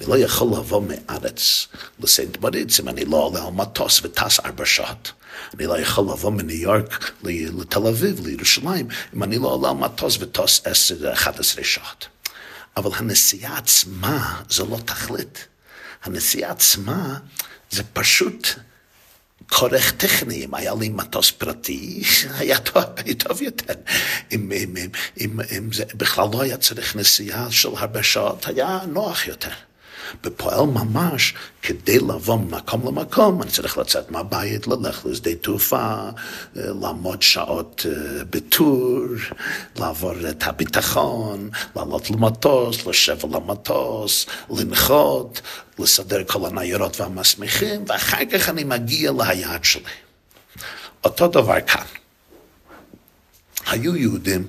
אני 0.00 0.08
לא 0.08 0.18
יכול 0.18 0.48
לבוא 0.48 0.82
מארץ 0.82 1.66
לסנט 2.00 2.38
מריץ 2.38 2.80
אם 2.80 2.88
אני 2.88 3.04
לא 3.04 3.16
עולה 3.16 3.46
על 3.46 3.52
מטוס 3.52 4.00
וטס 4.04 4.40
ארבע 4.40 4.66
שעות. 4.66 5.12
אני 5.54 5.66
לא 5.66 5.78
יכול 5.80 6.04
לבוא 6.04 6.30
מניו 6.30 6.56
יורק 6.56 7.10
לתל 7.22 7.86
אביב, 7.86 8.26
לירושלים, 8.26 8.88
אם 9.14 9.22
אני 9.22 9.38
לא 9.38 9.48
עולה 9.48 9.72
מטוס 9.72 10.16
וטוס 10.20 10.60
עשר, 10.64 11.12
אחת 11.12 11.38
עשרה 11.40 11.64
שעות. 11.64 12.08
אבל 12.76 12.90
הנסיעה 12.94 13.58
עצמה 13.58 14.42
זו 14.48 14.66
לא 14.70 14.76
תכלית. 14.84 15.46
הנסיעה 16.04 16.50
עצמה 16.50 17.18
זה 17.70 17.82
פשוט 17.92 18.48
כורך 19.48 19.92
טכני, 19.92 20.44
אם 20.44 20.54
היה 20.54 20.74
לי 20.80 20.88
מטוס 20.88 21.30
פרטי, 21.30 22.02
היה 22.38 22.58
טוב, 22.58 22.84
טוב 23.18 23.42
יותר. 23.42 23.74
אם, 24.32 24.52
אם, 24.52 24.76
אם, 24.76 24.88
אם, 25.20 25.40
אם 25.58 25.72
זה 25.72 25.84
בכלל 25.94 26.28
לא 26.32 26.42
היה 26.42 26.56
צריך 26.56 26.96
נסיעה 26.96 27.50
של 27.50 27.68
הרבה 27.76 28.02
שעות, 28.02 28.46
היה 28.46 28.78
נוח 28.86 29.26
יותר. 29.26 29.50
בפועל 30.22 30.66
ממש, 30.66 31.34
כדי 31.62 31.98
לבוא 31.98 32.36
ממקום 32.36 32.86
למקום, 32.86 33.42
אני 33.42 33.50
צריך 33.50 33.78
לצאת 33.78 34.10
מהבית, 34.10 34.66
ללכת 34.66 35.04
לשדה 35.04 35.34
תעופה, 35.34 36.08
לעמוד 36.54 37.22
שעות 37.22 37.86
אה, 37.88 38.24
בטור, 38.30 39.00
לעבור 39.76 40.12
את 40.30 40.42
הביטחון, 40.46 41.50
לעלות 41.76 42.10
למטוס, 42.10 42.86
לשבת 42.86 43.24
למטוס, 43.24 44.26
לנחות, 44.50 45.40
לסדר 45.78 46.24
כל 46.24 46.46
הניירות 46.46 47.00
והמסמיכים, 47.00 47.84
ואחר 47.86 48.24
כך 48.32 48.48
אני 48.48 48.64
מגיע 48.64 49.12
ליעד 49.18 49.64
שלי. 49.64 49.82
אותו 51.04 51.28
דבר 51.28 51.60
כאן. 51.60 51.84
היו 53.66 53.96
יהודים 53.96 54.46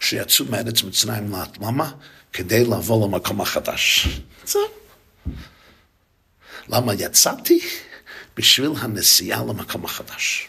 שיצאו 0.00 0.44
מארץ 0.50 0.82
מצרים 0.82 1.30
לאט. 1.32 1.58
למה? 1.60 1.90
כדי 2.32 2.64
לבוא 2.64 3.06
למקום 3.08 3.40
החדש. 3.40 4.08
זהו. 4.46 4.85
למה 6.68 6.94
יצאתי? 6.94 7.60
בשביל 8.36 8.70
הנסיעה 8.78 9.44
למקום 9.44 9.84
החדש. 9.84 10.48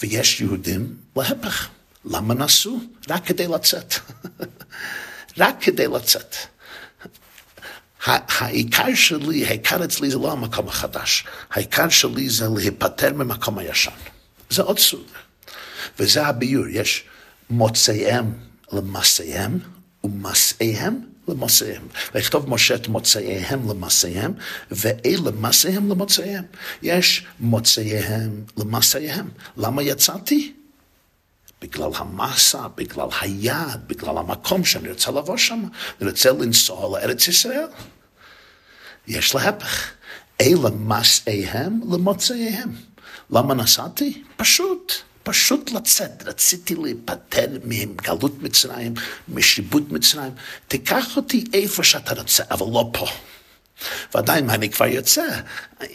ויש 0.00 0.40
יהודים 0.40 0.96
להפך. 1.16 1.68
למה 2.04 2.34
נסעו? 2.34 2.80
רק 3.08 3.26
כדי 3.26 3.48
לצאת. 3.48 3.94
רק 5.38 5.56
כדי 5.60 5.86
לצאת. 5.86 6.36
העיקר 8.06 8.94
שלי, 8.94 9.46
העיקר 9.46 9.84
אצלי 9.84 10.10
זה 10.10 10.18
לא 10.18 10.32
המקום 10.32 10.68
החדש. 10.68 11.24
העיקר 11.50 11.88
שלי 11.88 12.30
זה 12.30 12.46
להיפטר 12.56 13.12
ממקום 13.12 13.58
הישן. 13.58 13.90
זה 14.50 14.62
עוד 14.62 14.78
סוג. 14.78 15.06
וזה 15.98 16.26
הביור. 16.26 16.66
יש 16.68 17.04
מוצאיהם 17.50 18.32
למסעיהם 18.72 19.58
ומסעיהם 20.04 21.00
למסעיהם. 21.30 21.82
ויכתוב 22.14 22.50
משה 22.50 22.74
את 22.74 22.88
מוצאיהם 22.88 23.70
למסעיהם, 23.70 24.32
ואלה 24.70 25.30
מסעיהם 25.30 25.90
למוצאיהם. 25.90 26.44
יש 26.82 27.26
מוצאיהם 27.40 28.44
למסעיהם. 28.56 29.28
למה 29.56 29.82
יצאתי? 29.82 30.52
בגלל 31.62 31.90
המסע, 31.94 32.68
בגלל 32.74 33.08
היעד, 33.20 33.88
בגלל 33.88 34.18
המקום 34.18 34.64
שאני 34.64 34.90
רוצה 34.90 35.10
לבוא 35.10 35.36
שם. 35.36 35.64
אני 36.00 36.10
רוצה 36.10 36.32
לנסוע 36.32 36.98
לארץ 36.98 37.28
ישראל. 37.28 37.66
יש 39.08 39.34
להפך. 39.34 39.90
אלה 40.40 40.70
מסעיהם 40.70 41.80
למוצאיהם. 41.92 42.72
למה 43.30 43.54
נסעתי? 43.54 44.22
פשוט. 44.36 44.92
פשוט 45.22 45.70
לצאת, 45.70 46.22
רציתי 46.26 46.74
להיפטר 46.74 47.46
מגלות 47.64 48.42
מצרים, 48.42 48.94
משיבוט 49.28 49.82
מצרים. 49.90 50.32
תיקח 50.68 51.16
אותי 51.16 51.44
איפה 51.52 51.84
שאתה 51.84 52.14
רוצה, 52.14 52.42
אבל 52.50 52.66
לא 52.72 52.90
פה. 52.92 53.06
ועדיין, 54.14 54.50
אני 54.50 54.70
כבר 54.70 54.86
יוצא? 54.86 55.22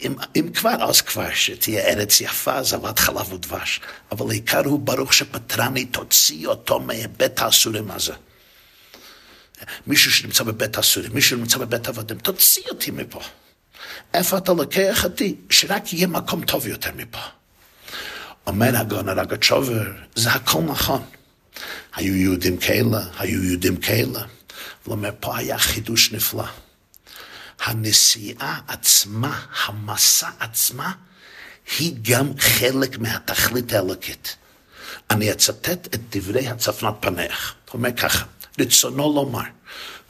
אם, 0.02 0.14
אם 0.36 0.48
כבר, 0.54 0.88
אז 0.88 1.00
כבר 1.00 1.34
שתהיה 1.34 1.80
ארץ 1.88 2.20
יפה, 2.20 2.62
זבת 2.62 2.98
חלב 2.98 3.32
ודבש. 3.32 3.80
אבל 4.12 4.30
העיקר 4.30 4.62
הוא 4.64 4.80
ברוך 4.80 5.14
שפטרני, 5.14 5.84
תוציא 5.84 6.46
אותו 6.46 6.80
מבית 6.80 7.38
האסורים 7.40 7.90
הזה. 7.90 8.12
מישהו 9.86 10.12
שנמצא 10.12 10.44
בבית 10.44 10.76
האסורים, 10.76 11.12
מישהו 11.14 11.36
שנמצא 11.36 11.58
בבית 11.58 11.88
עבדים, 11.88 12.18
תוציא 12.18 12.62
אותי 12.70 12.90
מפה. 12.90 13.20
איפה 14.14 14.38
אתה 14.38 14.52
לוקח 14.52 15.04
אותי? 15.04 15.34
שרק 15.50 15.92
יהיה 15.92 16.06
מקום 16.06 16.44
טוב 16.44 16.66
יותר 16.66 16.90
מפה. 16.96 17.20
אומר 18.46 18.76
הגאון 18.76 19.08
הרגצ'ובר, 19.08 19.92
זה 20.14 20.30
הכל 20.30 20.60
נכון. 20.60 21.02
היו 21.94 22.14
יהודים 22.14 22.56
כאלה, 22.56 23.00
היו 23.18 23.44
יהודים 23.44 23.76
כאלה. 23.76 24.20
ואומר, 24.86 25.10
פה 25.20 25.36
היה 25.36 25.58
חידוש 25.58 26.12
נפלא. 26.12 26.44
הנסיעה 27.64 28.60
עצמה, 28.68 29.42
המסע 29.66 30.28
עצמה, 30.40 30.92
היא 31.78 31.94
גם 32.02 32.30
חלק 32.38 32.98
מהתכלית 32.98 33.72
האלוקית. 33.72 34.36
אני 35.10 35.32
אצטט 35.32 35.94
את 35.94 36.16
דברי 36.16 36.48
הצפנת 36.48 36.94
פניך. 37.00 37.54
הוא 37.70 37.78
אומר 37.78 37.92
ככה, 37.92 38.24
רצונו 38.60 39.14
לומר, 39.14 39.42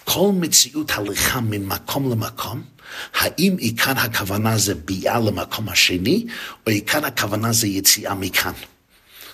כל 0.05 0.31
מציאות 0.35 0.91
הליכה 0.91 1.41
ממקום 1.41 2.13
למקום, 2.13 2.63
האם 3.15 3.57
עיקר 3.59 3.93
הכוונה 3.97 4.59
זה 4.59 4.75
ביאה 4.75 5.21
למקום 5.21 5.69
השני, 5.69 6.27
או 6.67 6.73
עיקר 6.73 7.07
הכוונה 7.07 7.53
זה 7.53 7.67
יציאה 7.67 8.15
מכאן? 8.15 8.53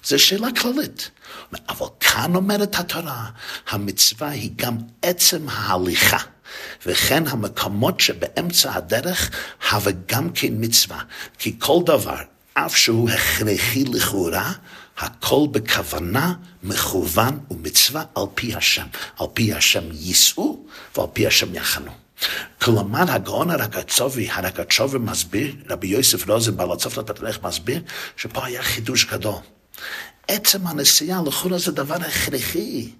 זו 0.05 0.19
שאלה 0.19 0.49
כללית. 0.61 1.11
אבל 1.69 1.87
כאן 2.01 2.35
אומרת 2.35 2.79
התורה, 2.79 3.27
המצווה 3.71 4.29
היא 4.29 4.51
גם 4.57 4.77
עצם 5.03 5.49
ההליכה. 5.49 6.19
וכן 6.87 7.27
המקומות 7.27 8.01
שבאמצע 8.01 8.75
הדרך 8.75 9.31
הווה 9.71 9.93
גם 10.07 10.31
כן 10.35 10.53
מצווה. 10.53 10.99
כי 11.39 11.57
כל 11.59 11.79
דבר, 11.87 12.19
אף 12.55 12.77
שהוא 12.77 13.11
הכרחי 13.11 13.85
לכאורה, 13.85 14.53
הכל 14.99 15.47
בכוונה, 15.51 16.35
מכוון 16.63 17.39
ומצווה 17.51 18.05
על 18.15 18.25
פי 18.35 18.55
השם. 18.55 18.87
על 19.19 19.27
פי 19.35 19.53
השם 19.53 19.85
יישאו 19.93 20.67
ועל 20.97 21.07
פי 21.13 21.27
השם 21.27 21.55
יחנו. 21.55 22.02
כלומר, 22.61 23.05
הגאון 23.09 23.51
הרגצובי, 23.51 24.29
הרגצובי 24.31 24.99
מסביר, 24.99 25.55
רבי 25.71 25.87
יוסף 25.87 26.29
רוזן, 26.29 26.57
בעל 26.57 26.73
הצופת 26.73 27.11
התנ"ך 27.11 27.39
מסביר, 27.43 27.83
שפה 28.17 28.47
היה 28.47 28.63
חידוש 28.63 29.05
גדול. 29.05 29.39
עצם 30.29 30.67
הנסיעה 30.67 31.23
לחורה 31.27 31.59
זה 31.59 31.73
דבר 31.73 31.95
הכרחי. 31.95 32.91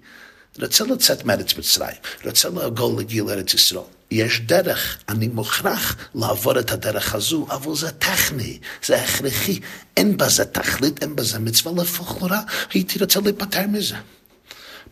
רוצה 0.61 0.83
לצאת 0.83 1.25
מארץ 1.25 1.57
מצרים, 1.57 1.95
רוצה 2.25 2.49
לגול 2.49 2.99
לגיל 2.99 3.29
ארץ 3.29 3.53
ישראל. 3.53 3.83
יש 4.11 4.41
דרך, 4.41 4.97
אני 5.09 5.27
מוכרח 5.27 5.95
לעבור 6.15 6.59
את 6.59 6.71
הדרך 6.71 7.15
הזו, 7.15 7.47
אבל 7.49 7.75
זה 7.75 7.91
טכני, 7.91 8.59
זה 8.85 9.03
הכרחי. 9.03 9.59
אין 9.97 10.17
בזה 10.17 10.45
תכלית, 10.45 11.03
אין 11.03 11.15
בזה 11.15 11.39
מצווה, 11.39 11.83
לפחות 11.83 12.31
הייתי 12.73 12.99
רוצה 12.99 13.19
להיפטר 13.19 13.67
מזה. 13.67 13.95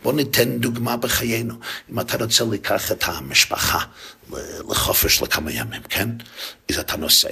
בוא 0.04 0.14
ניתן 0.14 0.58
דוגמה 0.58 0.98
בחיינו. 0.98 1.54
אם 1.92 2.00
אתה 2.00 2.18
רוצה 2.18 2.44
לקח 2.52 2.92
את 2.92 3.04
המשפחה 3.08 3.80
לחופש 4.70 5.22
לכמה 5.22 5.52
ימים, 5.52 5.82
כן? 5.90 6.10
אז 6.70 6.80
אתה 6.80 6.98
נוסע, 6.98 7.30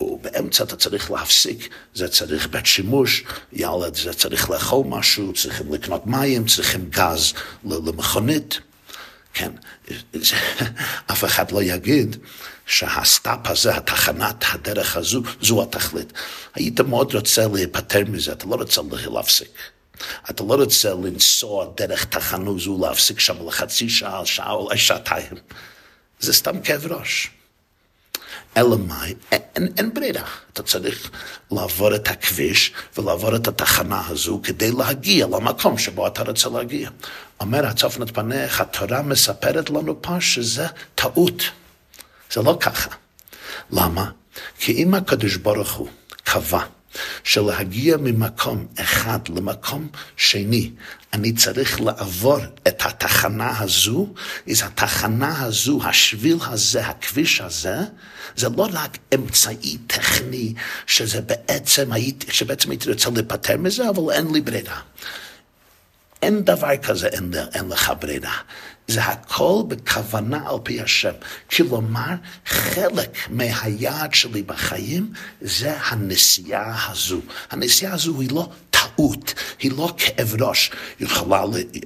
ובאמצע 0.00 0.64
אתה 0.64 0.76
צריך 0.76 1.10
להפסיק, 1.10 1.68
זה 1.94 2.08
צריך 2.08 2.48
בית 2.48 2.66
שימוש, 2.66 3.24
ילד 3.52 3.94
זה 3.94 4.12
צריך 4.12 4.50
לאכול 4.50 4.86
משהו, 4.88 5.32
צריכים 5.32 5.72
לקנות 5.72 6.06
מים, 6.06 6.46
צריכים 6.46 6.90
גז 6.90 7.32
למכונית. 7.64 8.60
כן, 9.34 9.50
אף 11.12 11.24
אחד 11.24 11.50
לא 11.50 11.62
יגיד 11.62 12.16
שה 12.66 12.97
stop 12.97 13.38
הזה, 13.44 13.76
התחנת 13.76 14.44
הדרך 14.52 14.96
הזו, 14.96 15.22
זו 15.42 15.62
התכלית. 15.62 16.12
היית 16.54 16.80
מאוד 16.80 17.14
רוצה 17.14 17.46
להיפטר 17.54 18.02
מזה, 18.08 18.32
אתה 18.32 18.46
לא 18.46 18.54
רוצה 18.54 18.80
להפסיק. 19.10 19.75
אתה 20.30 20.42
לא 20.42 20.54
רוצה 20.54 20.94
לנסוע 20.94 21.66
דרך 21.76 22.04
תחנו 22.04 22.58
זו, 22.60 22.78
להפסיק 22.82 23.20
שם 23.20 23.48
לחצי 23.48 23.88
שעה, 23.88 24.26
שעה, 24.26 24.52
אולי 24.52 24.78
שעתיים. 24.78 25.32
זה 26.20 26.32
סתם 26.32 26.60
כאב 26.60 26.86
ראש. 26.92 27.30
אלא 28.56 28.76
מאי, 28.78 29.14
אין, 29.32 29.72
אין 29.78 29.94
ברירה. 29.94 30.22
אתה 30.52 30.62
צריך 30.62 31.10
לעבור 31.50 31.94
את 31.94 32.08
הכביש 32.08 32.72
ולעבור 32.98 33.36
את 33.36 33.48
התחנה 33.48 34.02
הזו 34.08 34.40
כדי 34.42 34.70
להגיע 34.72 35.26
למקום 35.26 35.78
שבו 35.78 36.06
אתה 36.06 36.22
רוצה 36.22 36.48
להגיע. 36.48 36.90
אומר 37.40 37.66
הצופנת 37.66 38.14
פניך, 38.14 38.60
התורה 38.60 39.02
מספרת 39.02 39.70
לנו 39.70 40.02
פה 40.02 40.20
שזה 40.20 40.66
טעות. 40.94 41.42
זה 42.32 42.42
לא 42.42 42.56
ככה. 42.60 42.90
למה? 43.70 44.10
כי 44.58 44.72
אם 44.72 44.94
הקדוש 44.94 45.36
ברוך 45.36 45.72
הוא 45.72 45.88
קבע 46.24 46.60
שלהגיע 47.26 47.96
ממקום 47.96 48.66
אחד 48.76 49.18
למקום 49.28 49.88
שני, 50.16 50.70
אני 51.12 51.32
צריך 51.32 51.80
לעבור 51.80 52.38
את 52.68 52.82
התחנה 52.86 53.58
הזו, 53.58 54.14
אז 54.50 54.62
התחנה 54.62 55.42
הזו, 55.42 55.80
השביל 55.84 56.36
הזה, 56.46 56.86
הכביש 56.86 57.40
הזה, 57.40 57.76
זה 58.36 58.48
לא 58.56 58.68
רק 58.72 58.98
אמצעי 59.14 59.78
טכני, 59.86 60.54
שזה 60.86 61.20
בעצם 61.20 61.92
הייתי, 61.92 62.32
שבעצם 62.32 62.70
הייתי 62.70 62.90
רוצה 62.90 63.10
להיפטר 63.10 63.56
מזה, 63.56 63.88
אבל 63.88 64.12
אין 64.12 64.32
לי 64.32 64.40
ברירה. 64.40 64.80
אין 66.22 66.44
דבר 66.44 66.76
כזה, 66.76 67.06
אין, 67.06 67.32
אין 67.54 67.68
לך 67.68 67.92
ברירה. 68.00 68.36
זה 68.88 69.04
הכל 69.04 69.62
בכוונה 69.68 70.48
על 70.48 70.56
פי 70.62 70.80
השם. 70.80 71.12
כלומר, 71.56 72.14
חלק 72.46 73.18
מהיעד 73.30 74.14
שלי 74.14 74.42
בחיים 74.42 75.12
זה 75.40 75.76
הנסיעה 75.80 76.90
הזו. 76.90 77.20
הנסיעה 77.50 77.94
הזו 77.94 78.20
היא 78.20 78.30
לא 78.32 78.48
טעות, 78.70 79.34
היא 79.58 79.72
לא 79.72 79.94
כאב 79.98 80.42
ראש. 80.42 80.70
יכולה, 81.00 81.42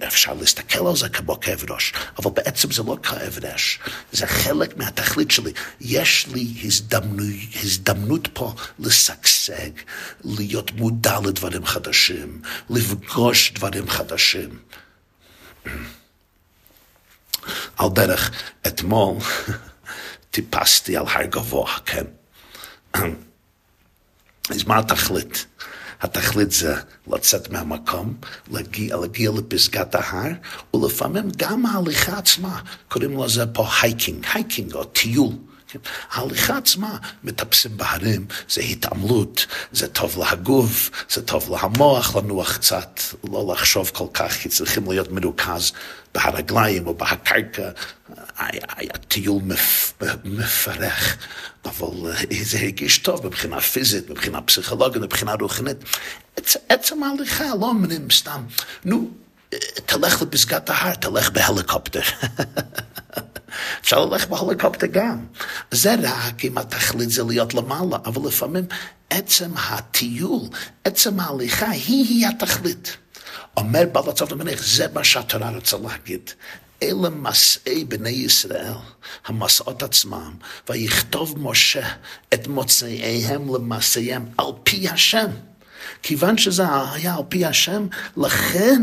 אפשר 0.06 0.34
להסתכל 0.34 0.86
על 0.86 0.96
זה 0.96 1.08
כמו 1.08 1.40
כאב 1.40 1.64
ראש, 1.70 1.92
אבל 2.18 2.30
בעצם 2.30 2.70
זה 2.70 2.82
לא 2.82 2.96
כאב 3.02 3.38
ראש. 3.42 3.78
זה 4.12 4.26
חלק 4.26 4.76
מהתכלית 4.76 5.30
שלי. 5.30 5.52
יש 5.80 6.26
לי 6.34 6.46
הזדמנות, 6.64 7.26
הזדמנות 7.62 8.28
פה 8.32 8.54
לשגשג, 8.78 9.70
להיות 10.24 10.72
מודע 10.72 11.18
לדברים 11.24 11.66
חדשים, 11.66 12.42
לפגוש 12.70 13.52
דברים 13.52 13.88
חדשים. 13.88 14.58
על 17.76 17.88
דרך, 17.92 18.30
אתמול 18.66 19.16
טיפסתי 20.30 20.96
על 20.96 21.06
הר 21.06 21.24
גבוה, 21.24 21.78
כן? 21.86 22.04
אז 24.50 24.64
מה 24.66 24.78
התכלית? 24.78 25.46
התכלית 26.00 26.50
זה 26.50 26.74
לצאת 27.06 27.50
מהמקום, 27.50 28.14
להגיע, 28.50 28.96
להגיע 28.96 29.30
לפסגת 29.30 29.94
ההר, 29.94 30.32
ולפעמים 30.74 31.28
גם 31.36 31.66
ההליכה 31.66 32.18
עצמה, 32.18 32.60
קוראים 32.88 33.22
לזה 33.22 33.46
פה 33.46 33.66
hiking, 33.82 34.26
hiking 34.34 34.74
או 34.74 34.84
טיול. 34.84 35.32
ההליכה 36.10 36.56
עצמה, 36.56 36.98
מטפסים 37.24 37.76
בהרים, 37.76 38.26
זה 38.48 38.60
התעמלות, 38.60 39.46
זה 39.72 39.88
טוב 39.88 40.18
להגוף, 40.18 40.90
זה 41.10 41.22
טוב 41.22 41.50
להמוח, 41.50 42.16
לנוח 42.16 42.56
קצת, 42.56 43.00
לא 43.30 43.52
לחשוב 43.52 43.90
כל 43.94 44.06
כך, 44.14 44.32
כי 44.32 44.48
צריכים 44.48 44.90
להיות 44.90 45.12
מרוכז 45.12 45.72
בהרגליים 46.14 46.86
או 46.86 46.94
בהקרקע. 46.94 47.70
היה 48.76 48.92
טיול 49.08 49.42
מפ... 49.42 49.92
מפרך, 50.24 51.16
אבל 51.64 52.12
זה 52.42 52.58
הרגיש 52.58 52.98
טוב 52.98 53.26
מבחינה 53.26 53.60
פיזית, 53.60 54.10
מבחינה 54.10 54.40
פסיכולוגית, 54.40 55.02
מבחינה 55.02 55.34
רוחנית. 55.40 55.76
עצם 56.68 57.02
ההליכה, 57.02 57.44
לא 57.60 57.66
אומרים 57.66 58.10
סתם, 58.10 58.42
נו, 58.84 59.10
תלך 59.86 60.22
לפסגת 60.22 60.70
ההר, 60.70 60.94
תלך 60.94 61.30
בהליקופטר. 61.30 62.00
אפשר 63.80 64.04
ללכת 64.04 64.28
בהליקופטר 64.28 64.86
גם. 64.86 65.26
זה 65.70 65.94
רק 66.02 66.44
אם 66.44 66.58
התכלית 66.58 67.10
זה 67.10 67.22
להיות 67.24 67.54
למעלה, 67.54 67.96
אבל 68.04 68.28
לפעמים 68.28 68.64
עצם 69.10 69.50
הטיול, 69.56 70.42
עצם 70.84 71.20
ההליכה, 71.20 71.70
היא-היא 71.70 72.26
התכלית. 72.26 72.96
אומר 73.56 73.82
בעל 73.92 74.08
הצוות 74.08 74.32
המלך, 74.32 74.62
זה 74.66 74.86
מה 74.94 75.04
שהתורה 75.04 75.50
רוצה 75.50 75.76
להגיד. 75.76 76.30
אלה 76.82 77.10
מסעי 77.10 77.84
בני 77.84 78.10
ישראל, 78.10 78.72
המסעות 79.26 79.82
עצמם, 79.82 80.34
ויכתוב 80.68 81.34
משה 81.38 81.88
את 82.34 82.46
מוצאיהם 82.46 83.54
למעשיהם 83.54 84.26
על 84.38 84.46
פי 84.62 84.88
השם. 84.88 85.30
כיוון 86.02 86.38
שזה 86.38 86.62
היה 86.92 87.14
על 87.14 87.22
פי 87.28 87.46
השם, 87.46 87.86
לכן 88.16 88.82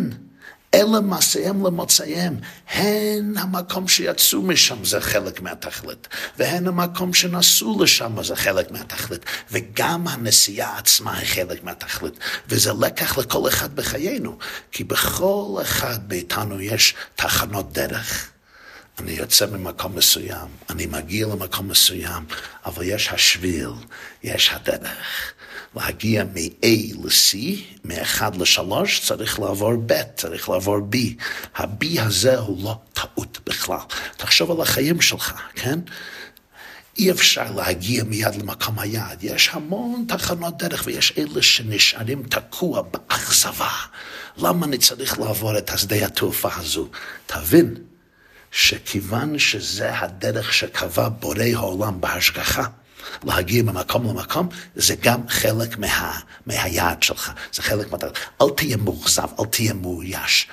אלה 0.73 1.01
מעשיהם 1.01 1.65
למוצאיהם, 1.65 2.37
הן 2.67 3.37
המקום 3.37 3.87
שיצאו 3.87 4.41
משם 4.41 4.85
זה 4.85 5.01
חלק 5.01 5.41
מהתכלית, 5.41 6.07
והן 6.37 6.67
המקום 6.67 7.13
שנסעו 7.13 7.83
לשם 7.83 8.23
זה 8.23 8.35
חלק 8.35 8.71
מהתכלית, 8.71 9.25
וגם 9.51 10.07
הנסיעה 10.07 10.77
עצמה 10.77 11.17
היא 11.17 11.27
חלק 11.27 11.63
מהתכלית, 11.63 12.19
וזה 12.47 12.71
לקח 12.79 13.17
לכל 13.17 13.47
אחד 13.47 13.75
בחיינו, 13.75 14.37
כי 14.71 14.83
בכל 14.83 15.59
אחד 15.61 15.99
מאיתנו 16.09 16.61
יש 16.61 16.95
תחנות 17.15 17.73
דרך. 17.73 18.29
אני 18.99 19.11
יוצא 19.11 19.45
ממקום 19.45 19.95
מסוים, 19.95 20.47
אני 20.69 20.85
מגיע 20.85 21.27
למקום 21.27 21.67
מסוים, 21.67 22.25
אבל 22.65 22.83
יש 22.83 23.09
השביל, 23.09 23.69
יש 24.23 24.51
הדרך. 24.53 25.33
להגיע 25.77 26.23
מ-A 26.23 26.95
ל-C, 27.03 27.37
מ-1 27.83 28.21
ל-3, 28.37 28.61
צריך 29.05 29.39
לעבור 29.39 29.73
ב', 29.85 29.93
צריך 30.15 30.49
לעבור 30.49 30.77
B. 30.91 30.97
ה-B 31.55 32.01
הזה 32.01 32.37
הוא 32.37 32.63
לא 32.63 32.79
טעות 32.93 33.39
בכלל. 33.45 33.77
תחשוב 34.17 34.51
על 34.51 34.61
החיים 34.61 35.01
שלך, 35.01 35.33
כן? 35.55 35.79
אי 36.99 37.11
אפשר 37.11 37.51
להגיע 37.51 38.03
מיד 38.03 38.35
למקום 38.35 38.79
היעד. 38.79 39.23
יש 39.23 39.49
המון 39.53 40.05
תחנות 40.07 40.57
דרך 40.57 40.83
ויש 40.85 41.13
אלה 41.17 41.41
שנשארים 41.41 42.23
תקוע 42.23 42.81
באכזבה. 42.81 43.71
למה 44.37 44.65
אני 44.65 44.77
צריך 44.77 45.19
לעבור 45.19 45.57
את 45.57 45.69
השדה 45.69 46.05
התעופה 46.05 46.49
הזו? 46.55 46.87
תבין 47.25 47.75
שכיוון 48.51 49.39
שזה 49.39 49.99
הדרך 49.99 50.53
שקבע 50.53 51.09
בורא 51.09 51.43
העולם 51.53 52.01
בהשגחה, 52.01 52.63
להגיע 53.23 53.63
ממקום 53.63 54.07
למקום, 54.09 54.49
זה 54.75 54.95
גם 54.95 55.29
חלק 55.29 55.77
מה, 55.77 56.19
מהיעד 56.45 57.03
שלך, 57.03 57.31
זה 57.53 57.61
חלק 57.61 57.91
מה... 57.91 57.97
אל 58.41 58.49
תהיה 58.57 58.77
מאוכזב, 58.77 59.27
אל 59.39 59.45
תהיה 59.45 59.73
מאויש. 59.73 60.47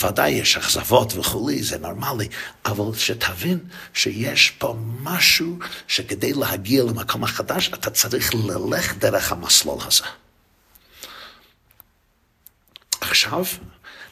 ודאי 0.00 0.30
יש 0.30 0.56
אכזבות 0.56 1.16
וכולי, 1.16 1.62
זה 1.62 1.78
נורמלי, 1.78 2.28
אבל 2.64 2.98
שתבין 2.98 3.58
שיש 3.94 4.50
פה 4.50 4.76
משהו 5.02 5.58
שכדי 5.88 6.32
להגיע 6.32 6.84
למקום 6.84 7.24
החדש, 7.24 7.70
אתה 7.74 7.90
צריך 7.90 8.34
ללך 8.34 8.96
דרך 8.98 9.32
המסלול 9.32 9.78
הזה. 9.86 10.04
עכשיו 13.00 13.44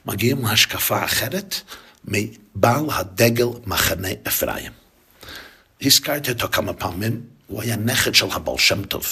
מגיעים 0.07 0.45
להשקפה 0.45 1.05
אחרת 1.05 1.55
מבעל 2.05 2.85
הדגל 2.91 3.47
מחנה 3.67 4.09
אפרים. 4.29 4.73
הזכרתי 5.83 6.31
אותו 6.31 6.49
כמה 6.53 6.73
פעמים, 6.73 7.23
הוא 7.47 7.63
היה 7.63 7.77
נכד 7.77 8.15
של 8.15 8.27
הבעל 8.31 8.59
שם 8.59 8.85
טוב. 8.85 9.07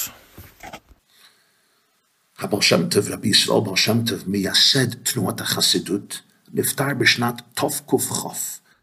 הבעל 2.38 2.62
שם 2.62 2.88
טוב, 2.88 3.08
רבי 3.08 3.28
ישראל 3.28 3.60
בעל 3.64 3.76
שם 3.76 4.06
טוב, 4.06 4.22
מייסד 4.26 4.94
תנועת 4.94 5.40
החסידות, 5.40 6.20
נפטר 6.54 6.94
בשנת 6.98 7.42
תקכ"ח, 7.54 8.26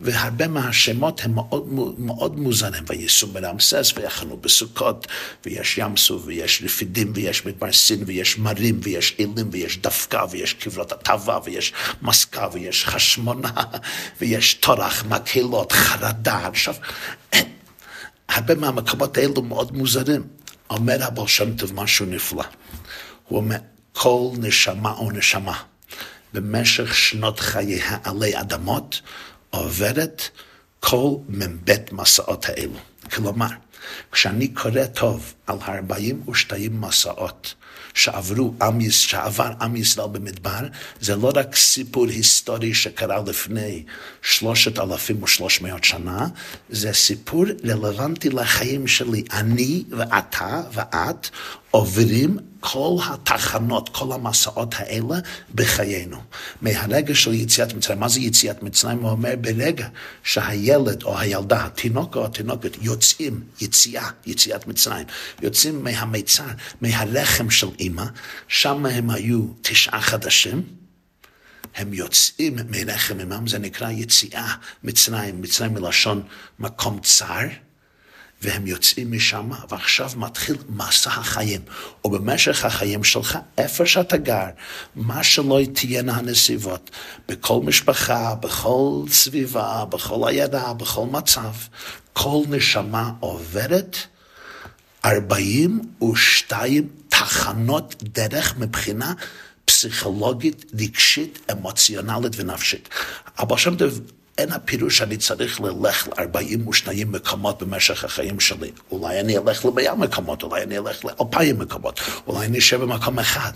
והרבה 0.00 0.48
מהשמות 0.48 1.20
הם 1.24 1.34
מאוד, 1.34 1.66
מאוד 1.98 2.38
מוזרים, 2.38 2.84
וייסעו 2.86 3.28
ברמסס 3.28 3.92
ויחנו 3.96 4.36
בסוכות, 4.36 5.06
ויש 5.44 5.78
ים 5.78 5.96
סוף, 5.96 6.22
ויש 6.24 6.62
רפידים, 6.64 7.12
ויש 7.14 7.46
מדבר 7.46 7.72
סין, 7.72 8.02
ויש 8.06 8.38
מרים, 8.38 8.80
ויש 8.82 9.16
אלים, 9.20 9.48
ויש 9.50 9.78
דווקא, 9.78 10.24
ויש 10.30 10.54
קברות 10.54 10.92
הטבה, 10.92 11.38
ויש 11.44 11.72
מסקה, 12.02 12.48
ויש 12.52 12.84
חשמונה, 12.84 13.52
ויש 14.20 14.54
טורח, 14.54 15.04
מקהלות, 15.04 15.72
חרדה. 15.72 16.46
עכשיו, 16.48 16.74
הרבה 18.28 18.54
מהמקומות 18.54 19.16
האלו 19.16 19.42
מאוד 19.42 19.76
מוזרים. 19.76 20.22
אומר 20.70 21.04
הבעל 21.04 21.26
שם 21.26 21.56
טוב 21.56 21.74
משהו 21.74 22.06
נפלא. 22.06 22.44
הוא 23.28 23.38
אומר, 23.38 23.56
כל 23.92 24.28
נשמה 24.38 24.92
או 24.92 25.10
נשמה 25.10 25.62
במשך 26.32 26.94
שנות 26.94 27.40
חייה 27.40 27.98
עלי 28.04 28.40
אדמות 28.40 29.00
עוברת 29.50 30.22
כל 30.80 31.14
מ"ב 31.28 31.72
מסעות 31.92 32.46
האלו. 32.48 32.78
כלומר, 33.12 33.48
כשאני 34.12 34.48
קורא 34.48 34.84
טוב 34.84 35.34
על 35.46 35.58
42 35.68 36.80
מסעות 36.80 37.54
שעברו 37.94 38.54
עם, 38.62 38.90
שעבר 38.90 39.50
עם 39.60 39.76
ישראל 39.76 40.08
במדבר, 40.08 40.60
זה 41.00 41.16
לא 41.16 41.32
רק 41.34 41.56
סיפור 41.56 42.06
היסטורי 42.06 42.74
שקרה 42.74 43.22
לפני 43.26 43.84
שלושת 44.22 44.78
אלפים 44.78 45.22
ושלוש 45.22 45.60
מאות 45.60 45.84
שנה, 45.84 46.26
זה 46.70 46.92
סיפור 46.92 47.44
רלוונטי 47.64 48.28
לחיים 48.28 48.86
שלי. 48.86 49.22
אני 49.32 49.84
ואתה 49.90 50.62
ואת 50.72 51.28
עוברים 51.72 52.38
כל 52.60 52.96
התחנות, 53.04 53.88
כל 53.88 54.12
המסעות 54.12 54.74
האלה 54.78 55.16
בחיינו. 55.54 56.20
מהרגע 56.62 57.14
של 57.14 57.34
יציאת 57.34 57.74
מצרים, 57.74 58.00
מה 58.00 58.08
זה 58.08 58.20
יציאת 58.20 58.62
מצרים? 58.62 58.98
הוא 58.98 59.10
אומר, 59.10 59.34
ברגע 59.40 59.88
שהילד 60.24 61.02
או 61.02 61.18
הילדה, 61.18 61.66
התינוק 61.66 62.16
או 62.16 62.24
התינוקת, 62.24 62.76
יוצאים, 62.82 63.40
יציאה, 63.60 64.08
יציאת 64.26 64.66
מצרים, 64.66 65.06
יוצאים 65.42 65.84
מהמיצר, 65.84 66.46
מהרחם 66.80 67.50
של 67.50 67.68
אימא, 67.78 68.04
שם 68.48 68.86
הם 68.86 69.10
היו 69.10 69.44
תשעה 69.62 70.00
חדשים. 70.00 70.62
הם 71.74 71.94
יוצאים 71.94 72.56
מרחם 72.68 73.20
אמם, 73.20 73.46
זה 73.46 73.58
נקרא 73.58 73.90
יציאה 73.90 74.54
מצרים, 74.84 75.42
מצרים 75.42 75.74
מלשון 75.74 76.22
מקום 76.58 77.00
צר. 77.02 77.46
והם 78.42 78.66
יוצאים 78.66 79.12
משם, 79.12 79.50
ועכשיו 79.68 80.10
מתחיל 80.16 80.56
מסע 80.68 81.10
החיים. 81.10 81.60
ובמשך 82.04 82.64
החיים 82.64 83.04
שלך, 83.04 83.38
איפה 83.58 83.86
שאתה 83.86 84.16
גר, 84.16 84.46
מה 84.96 85.24
שלא 85.24 85.60
תהיינה 85.74 86.16
הנסיבות, 86.16 86.90
בכל 87.28 87.60
משפחה, 87.62 88.34
בכל 88.34 89.02
סביבה, 89.08 89.84
בכל 89.84 90.28
עיירה, 90.28 90.74
בכל 90.74 91.06
מצב, 91.06 91.52
כל 92.12 92.42
נשמה 92.48 93.12
עוברת 93.20 93.96
42 95.04 96.88
תחנות 97.08 97.94
דרך 98.02 98.56
מבחינה 98.58 99.12
פסיכולוגית, 99.64 100.64
רגשית, 100.80 101.50
אמוציונלית 101.52 102.32
ונפשית. 102.36 102.88
אבל 103.38 103.56
שם 103.56 103.74
אין 104.38 104.52
הפירוש 104.52 104.98
שאני 104.98 105.16
צריך 105.16 105.60
ללך 105.60 106.08
ל-42 106.08 107.04
מקומות 107.06 107.62
במשך 107.62 108.04
החיים 108.04 108.40
שלי. 108.40 108.70
אולי 108.90 109.20
אני 109.20 109.38
אלך 109.38 109.64
ל-100 109.64 109.94
מקומות, 109.94 110.42
אולי 110.42 110.62
אני 110.62 110.78
אלך 110.78 111.04
ל-2,000 111.04 111.54
מקומות, 111.58 112.00
אולי 112.26 112.46
אני 112.46 112.58
אשב 112.58 112.80
במקום 112.80 113.18
אחד. 113.18 113.52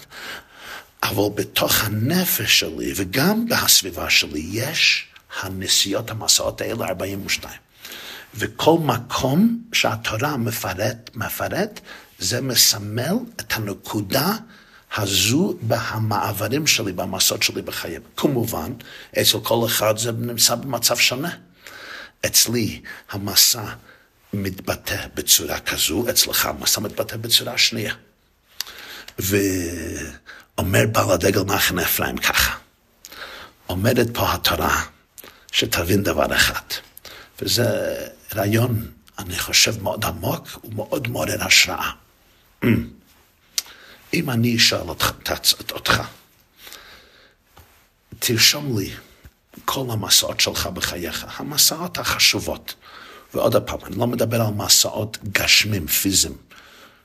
אבל 1.02 1.22
בתוך 1.34 1.84
הנפש 1.84 2.60
שלי 2.60 2.92
וגם 2.96 3.46
בסביבה 3.48 4.10
שלי 4.10 4.46
יש 4.52 5.06
הנסיעות, 5.42 6.10
המסעות 6.10 6.60
האלה 6.60 6.86
42. 6.86 7.54
וכל 8.34 8.78
מקום 8.78 9.58
שהתורה 9.72 10.36
מפרט, 10.36 11.10
מפרט, 11.14 11.80
זה 12.18 12.40
מסמל 12.40 13.14
את 13.40 13.52
הנקודה 13.56 14.32
הזו 14.96 15.54
במעברים 15.62 16.66
שלי, 16.66 16.92
במסעות 16.92 17.42
שלי 17.42 17.62
בחיים. 17.62 18.00
כמובן, 18.16 18.72
אצל 19.20 19.38
כל 19.42 19.66
אחד 19.66 19.98
זה 19.98 20.12
נמצא 20.12 20.54
במצב 20.54 20.96
שונה. 20.96 21.30
אצלי 22.26 22.80
המסע 23.10 23.64
מתבטא 24.32 25.06
בצורה 25.14 25.60
כזו, 25.60 26.10
אצלך 26.10 26.46
המסע 26.46 26.80
מתבטא 26.80 27.16
בצורה 27.16 27.58
שנייה. 27.58 27.94
ואומר 29.18 30.86
בעל 30.92 31.10
הדגל 31.10 31.42
מחנה 31.42 31.82
אפרים 31.82 32.18
ככה, 32.18 32.56
עומדת 33.66 34.06
פה 34.14 34.32
התורה 34.32 34.82
שתבין 35.52 36.02
דבר 36.02 36.36
אחד, 36.36 36.64
וזה 37.42 37.96
רעיון, 38.34 38.90
אני 39.18 39.38
חושב, 39.38 39.82
מאוד 39.82 40.04
עמוק 40.04 40.58
ומאוד 40.64 41.08
מעורר 41.08 41.44
השראה. 41.44 41.90
אם 44.16 44.30
אני 44.30 44.56
אשאל 44.56 44.88
אותך, 44.88 45.12
אותך, 45.72 46.02
תרשום 48.18 48.78
לי 48.78 48.90
כל 49.64 49.86
המסעות 49.90 50.40
שלך 50.40 50.66
בחייך, 50.66 51.26
המסעות 51.40 51.98
החשובות. 51.98 52.74
ועוד 53.34 53.56
פעם, 53.56 53.78
אני 53.86 53.96
לא 53.96 54.06
מדבר 54.06 54.42
על 54.42 54.52
מסעות 54.52 55.18
גשמים, 55.32 55.86
פיזיים, 55.86 56.36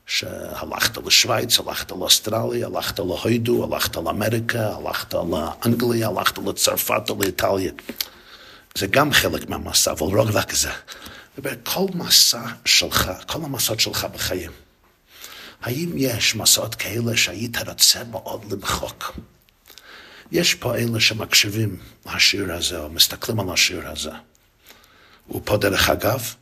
שהלכת 0.06 0.96
לשוויץ, 1.06 1.58
הלכת 1.58 1.90
לאוסטרליה, 1.90 2.66
הלכת 2.66 2.98
להוידו, 2.98 3.64
הלכת 3.64 3.96
לאמריקה, 3.96 4.76
הלכת 4.76 5.14
לאנגליה, 5.14 6.08
הלכת 6.08 6.38
לצרפת 6.38 7.10
או 7.10 7.18
לאיטליה. 7.20 7.72
זה 8.74 8.86
גם 8.86 9.12
חלק 9.12 9.48
מהמסע, 9.48 9.92
אבל 9.92 10.06
לא 10.16 10.24
רק 10.32 10.52
זה. 10.52 10.70
כל 11.62 11.86
מסע 11.94 12.42
שלך, 12.64 13.10
כל 13.26 13.38
המסעות 13.44 13.80
שלך 13.80 14.06
בחיים. 14.14 14.50
האם 15.62 15.90
יש 15.96 16.36
מסעות 16.36 16.74
כאלה 16.74 17.16
שהיית 17.16 17.68
רוצה 17.68 18.04
מאוד 18.04 18.52
למחוק? 18.52 19.16
יש 20.32 20.54
פה 20.54 20.76
אלה 20.76 21.00
שמקשיבים 21.00 21.76
לשיר 22.14 22.52
הזה, 22.52 22.78
או 22.78 22.90
מסתכלים 22.90 23.40
על 23.40 23.50
השיר 23.50 23.88
הזה. 23.88 24.10
ופה 25.30 25.56
דרך 25.56 25.90
אגב, 25.90 26.34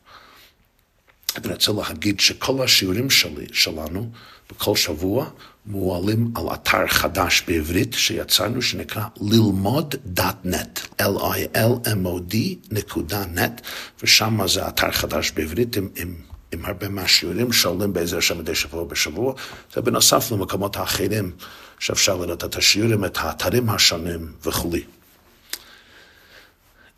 אני 1.37 1.53
רוצה 1.53 1.73
להגיד 1.73 2.21
שכל 2.21 2.63
השיעורים 2.63 3.11
שלי, 3.11 3.47
שלנו, 3.53 4.11
בכל 4.51 4.77
שבוע, 4.77 5.31
מועלים 5.67 6.33
על 6.35 6.55
אתר 6.55 6.87
חדש 6.89 7.43
בעברית 7.47 7.93
שיצרנו, 7.93 8.63
שנקרא 8.63 9.05
ללמוד.נט, 9.21 10.81
L-I-L-M-O-D 11.03 12.37
נקודה 12.71 13.25
נט, 13.27 13.61
ושם 14.03 14.47
זה 14.49 14.69
אתר 14.69 14.91
חדש 14.93 15.31
בעברית 15.31 15.77
עם, 15.77 15.89
עם 15.97 16.15
עם 16.53 16.65
הרבה 16.65 16.89
מהשיעורים 16.89 17.53
שעולים 17.53 17.93
בעזר 17.93 18.19
השם 18.19 18.39
מדי 18.39 18.55
שבוע 18.55 18.85
בשבוע, 18.85 19.35
זה 19.75 19.81
בנוסף 19.81 20.33
למקומות 20.33 20.77
האחרים 20.77 21.33
שאפשר 21.79 22.17
לראות 22.17 22.45
את 22.45 22.57
השיעורים, 22.57 23.05
את 23.05 23.17
האתרים 23.21 23.71
השונים 23.71 24.33
וכולי. 24.45 24.85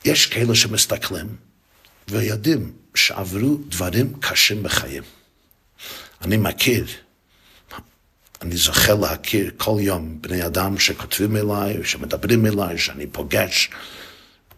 יש 0.04 0.26
כאלה 0.26 0.54
שמסתכלים 0.54 1.36
ויודעים 2.08 2.72
שעברו 2.94 3.58
דברים 3.68 4.12
קשים 4.20 4.62
בחיים. 4.62 5.02
אני 6.22 6.36
מכיר 6.36 6.86
אני 8.42 8.56
זוכה 8.56 8.94
להכיר 8.94 9.50
כל 9.56 9.76
יום 9.80 10.18
בני 10.20 10.46
אדם 10.46 10.78
שכותבים 10.78 11.36
אליי, 11.36 11.84
שמדברים 11.84 12.46
אליי, 12.46 12.78
שאני 12.78 13.06
פוגש 13.06 13.70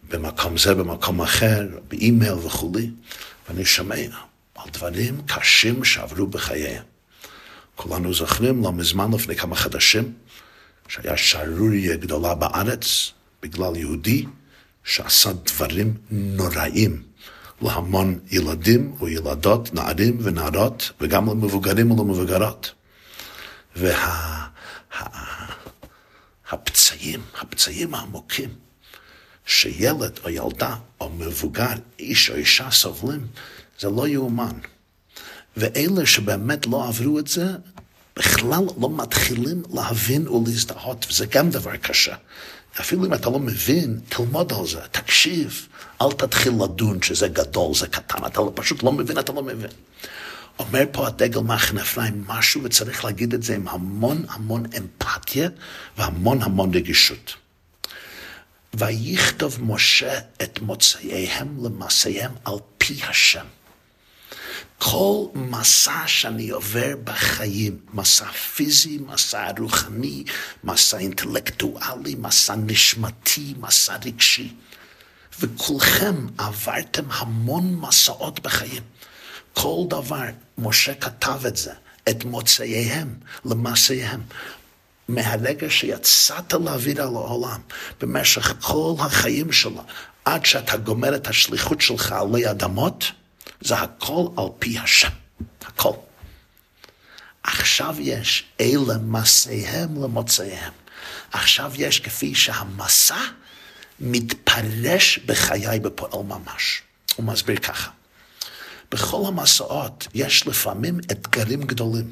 במקום 0.09 0.57
זה, 0.57 0.75
במקום 0.75 1.21
אחר, 1.21 1.67
באימייל 1.87 2.33
וכולי, 2.33 2.89
ואני 3.49 3.65
שומע 3.65 3.95
על 4.65 4.71
דברים 4.71 5.21
קשים 5.27 5.83
שעברו 5.83 6.27
בחייהם. 6.27 6.83
כולנו 7.75 8.13
זוכרים 8.13 8.63
לא 8.63 8.73
מזמן 8.73 9.11
לפני 9.13 9.35
כמה 9.35 9.55
חדשים, 9.55 10.13
שהיה 10.87 11.17
שערוריה 11.17 11.95
גדולה 11.95 12.35
בארץ 12.35 13.11
בגלל 13.41 13.75
יהודי 13.75 14.25
שעשה 14.83 15.29
דברים 15.33 15.93
נוראים 16.11 17.03
להמון 17.61 18.19
ילדים 18.31 18.95
וילדות, 18.99 19.73
נערים 19.73 20.17
ונערות, 20.21 20.91
וגם 21.01 21.29
למבוגרים 21.29 21.91
ולמבוגרות. 21.91 22.73
וה, 23.75 24.47
הפצעים 26.51 27.93
העמוקים 27.95 28.49
שילד 29.45 30.19
או 30.23 30.29
ילדה 30.29 30.75
או 30.99 31.09
מבוגר, 31.09 31.73
איש 31.99 32.29
או 32.29 32.35
אישה 32.35 32.71
סובלים, 32.71 33.27
זה 33.79 33.89
לא 33.89 34.07
יאומן. 34.07 34.57
ואלה 35.57 36.05
שבאמת 36.05 36.67
לא 36.67 36.87
עברו 36.87 37.19
את 37.19 37.27
זה, 37.27 37.45
בכלל 38.17 38.63
לא 38.81 38.89
מתחילים 38.89 39.63
להבין 39.73 40.27
ולהזדהות, 40.27 41.05
וזה 41.09 41.25
גם 41.25 41.49
דבר 41.49 41.75
קשה. 41.77 42.15
אפילו 42.79 43.05
אם 43.05 43.13
אתה 43.13 43.29
לא 43.29 43.39
מבין, 43.39 43.99
תלמוד 44.09 44.53
על 44.53 44.67
זה, 44.67 44.81
תקשיב, 44.91 45.67
אל 46.01 46.11
תתחיל 46.11 46.53
לדון 46.63 47.01
שזה 47.01 47.27
גדול, 47.27 47.75
זה 47.75 47.87
קטן, 47.87 48.25
אתה 48.25 48.41
לא, 48.41 48.51
פשוט 48.55 48.83
לא 48.83 48.91
מבין, 48.91 49.19
אתה 49.19 49.33
לא 49.33 49.43
מבין. 49.43 49.69
אומר 50.59 50.83
פה 50.91 51.07
הדגל 51.07 51.39
מחנה 51.39 51.81
אפרים 51.81 52.23
משהו, 52.27 52.63
וצריך 52.63 53.05
להגיד 53.05 53.33
את 53.33 53.43
זה 53.43 53.55
עם 53.55 53.67
המון 53.67 54.25
המון 54.29 54.63
אמפתיה 54.77 55.49
והמון 55.97 56.41
המון 56.41 56.73
רגישות. 56.73 57.35
ויכתוב 58.73 59.57
משה 59.61 60.19
את 60.43 60.59
מוצאיהם 60.61 61.65
למעשיהם 61.65 62.31
על 62.45 62.55
פי 62.77 62.99
השם. 63.09 63.45
כל 64.77 65.25
מסע 65.33 66.03
שאני 66.07 66.49
עובר 66.49 66.93
בחיים, 67.03 67.77
מסע 67.93 68.31
פיזי, 68.31 68.97
מסע 68.97 69.51
רוחני, 69.59 70.23
מסע 70.63 70.97
אינטלקטואלי, 70.97 72.15
מסע 72.15 72.55
נשמתי, 72.55 73.53
מסע 73.59 73.95
רגשי. 74.05 74.53
וכולכם 75.39 76.27
עברתם 76.37 77.03
המון 77.09 77.75
מסעות 77.75 78.39
בחיים. 78.39 78.83
כל 79.53 79.83
דבר, 79.89 80.25
משה 80.57 80.93
כתב 80.93 81.45
את 81.45 81.57
זה, 81.57 81.73
את 82.09 82.25
מוצאיהם 82.25 83.15
למעשיהם. 83.45 84.21
מהרגע 85.07 85.69
שיצאת 85.69 86.53
לאוויר 86.53 87.01
על 87.01 87.15
העולם, 87.15 87.59
במשך 88.01 88.53
כל 88.61 88.93
החיים 88.99 89.51
שלו, 89.51 89.83
עד 90.25 90.45
שאתה 90.45 90.77
גומר 90.77 91.15
את 91.15 91.27
השליחות 91.27 91.81
שלך 91.81 92.11
עלי 92.11 92.51
אדמות, 92.51 93.11
זה 93.61 93.75
הכל 93.75 94.27
על 94.37 94.45
פי 94.59 94.79
השם, 94.79 95.09
הכל. 95.61 95.93
עכשיו 97.43 97.95
יש 97.99 98.45
אלה 98.61 98.97
מסעיהם 99.01 100.03
למוצאיהם. 100.03 100.73
עכשיו 101.31 101.71
יש 101.75 101.99
כפי 101.99 102.35
שהמסע 102.35 103.19
מתפרש 103.99 105.19
בחיי 105.25 105.79
בפועל 105.79 106.25
ממש. 106.25 106.81
הוא 107.15 107.25
מסביר 107.25 107.57
ככה. 107.57 107.89
בכל 108.91 109.23
המסעות 109.27 110.07
יש 110.13 110.47
לפעמים 110.47 110.99
אתגרים 111.11 111.63
גדולים. 111.63 112.11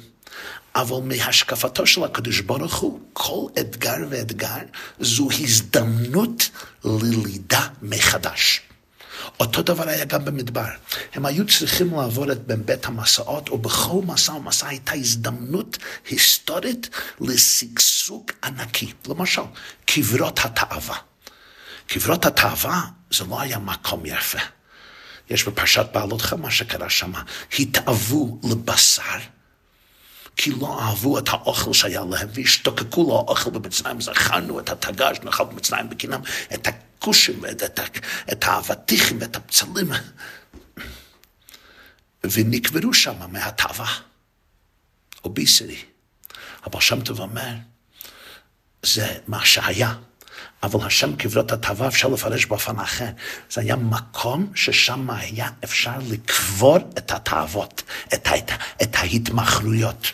אבל 0.76 0.98
מהשקפתו 1.04 1.88
של 1.88 2.04
הקדוש 2.04 2.40
ברוך 2.40 2.76
הוא, 2.76 3.00
כל 3.14 3.48
אתגר 3.60 3.96
ואתגר 4.10 4.58
זו 5.00 5.28
הזדמנות 5.32 6.50
ללידה 6.86 7.68
מחדש. 7.82 8.62
אותו 9.40 9.62
דבר 9.62 9.90
היה 9.90 10.06
גם 10.06 10.26
במדבר. 10.26 10.68
הם 11.14 11.26
היו 11.26 11.48
צריכים 11.48 11.94
לעבור 11.96 12.32
את 12.32 12.48
בית 12.48 12.86
המסעות, 12.86 13.50
ובכל 13.50 14.02
מסע 14.06 14.34
ומסע 14.34 14.68
הייתה 14.68 14.94
הזדמנות 14.94 15.78
היסטורית 16.10 16.90
לשגשוג 17.22 18.32
ענקי. 18.44 18.94
למשל, 19.08 19.42
קברות 19.86 20.40
התאווה. 20.44 20.98
קברות 21.88 22.26
התאווה 22.26 22.82
זה 23.12 23.24
לא 23.30 23.42
היה 23.42 23.60
מקום 23.60 24.06
יפה. 24.06 24.40
יש 25.30 25.48
בפרשת 25.48 25.86
בעלותך 25.94 26.34
מה 26.34 26.52
שקרה 26.52 26.90
שם, 26.90 27.12
התאוו 27.60 28.40
לבשר. 28.44 29.20
כי 30.36 30.52
לא 30.52 30.82
אהבו 30.82 31.20
את 31.20 31.30
האוכל 31.30 31.74
שהיה 31.74 32.02
להם, 32.10 32.30
והשתוקקו 32.34 33.04
לו 33.04 33.18
האוכל 33.18 33.50
במצרים, 33.50 34.02
זכרנו 34.02 34.60
את 34.60 34.70
התגש, 34.70 35.18
נאכל 35.24 35.44
במצרים 35.44 35.90
בקינם, 35.90 36.22
את 36.54 36.68
הכושים, 36.68 37.40
ואת 37.42 37.64
את, 37.64 37.80
את 38.32 38.44
האבטיחים 38.44 39.18
ואת 39.22 39.36
הפצלים, 39.36 39.92
ונקברו 42.24 42.94
שם 42.94 43.32
מהתאווה, 43.32 44.00
אוביסרי. 45.24 45.78
אבל 46.66 46.80
שם 46.80 47.02
טוב 47.02 47.20
אומר, 47.20 47.54
זה 48.84 49.18
מה 49.28 49.46
שהיה. 49.46 49.94
אבל 50.64 50.86
השם 50.86 51.16
קברות 51.16 51.52
התאווה 51.52 51.88
אפשר 51.88 52.08
לפרש 52.08 52.46
באופן 52.46 52.80
אחר. 52.80 53.10
זה 53.52 53.62
היה 53.62 53.76
מקום 53.76 54.52
ששם 54.56 55.10
היה 55.10 55.50
אפשר 55.64 55.98
לקבור 56.10 56.78
את 56.98 57.12
התאוות, 57.12 57.84
את, 58.14 58.28
את, 58.38 58.52
את 58.82 58.96
ההתמכרויות. 58.96 60.12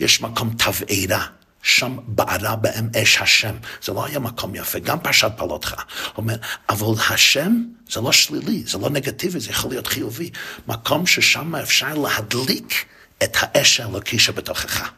יש 0.00 0.20
מקום 0.20 0.54
תבערה. 0.58 1.26
שם 1.62 1.96
בערה 2.06 2.56
בהם 2.56 2.88
אש 3.02 3.18
השם. 3.18 3.56
זה 3.82 3.92
לא 3.92 4.06
היה 4.06 4.18
מקום 4.18 4.54
יפה, 4.54 4.78
גם 4.78 5.00
פרשת 5.00 5.30
פעלותך. 5.36 5.74
אומר, 6.16 6.36
אבל 6.68 7.02
השם 7.10 7.62
זה 7.90 8.00
לא 8.00 8.12
שלילי, 8.12 8.62
זה 8.66 8.78
לא 8.78 8.90
נגטיבי, 8.90 9.40
זה 9.40 9.50
יכול 9.50 9.70
להיות 9.70 9.86
חיובי. 9.86 10.30
מקום 10.68 11.06
ששם 11.06 11.54
אפשר 11.54 11.94
להדליק 11.94 12.84
את 13.22 13.36
האש 13.40 13.80
האלוקי 13.80 14.18
שבתוכך. 14.18 14.90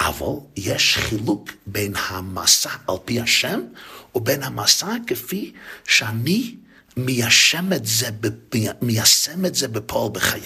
אבל 0.00 0.34
יש 0.56 0.96
חילוק 0.96 1.50
בין 1.66 1.92
המסע 1.96 2.70
על 2.86 2.96
פי 3.04 3.20
השם 3.20 3.60
ובין 4.14 4.42
המסע 4.42 4.88
כפי 5.06 5.52
שאני 5.88 6.54
מיישם 6.96 7.72
את 7.72 7.86
זה, 7.86 8.08
מיישם 8.82 9.46
את 9.46 9.54
זה 9.54 9.68
בפועל 9.68 10.10
בחיי. 10.12 10.42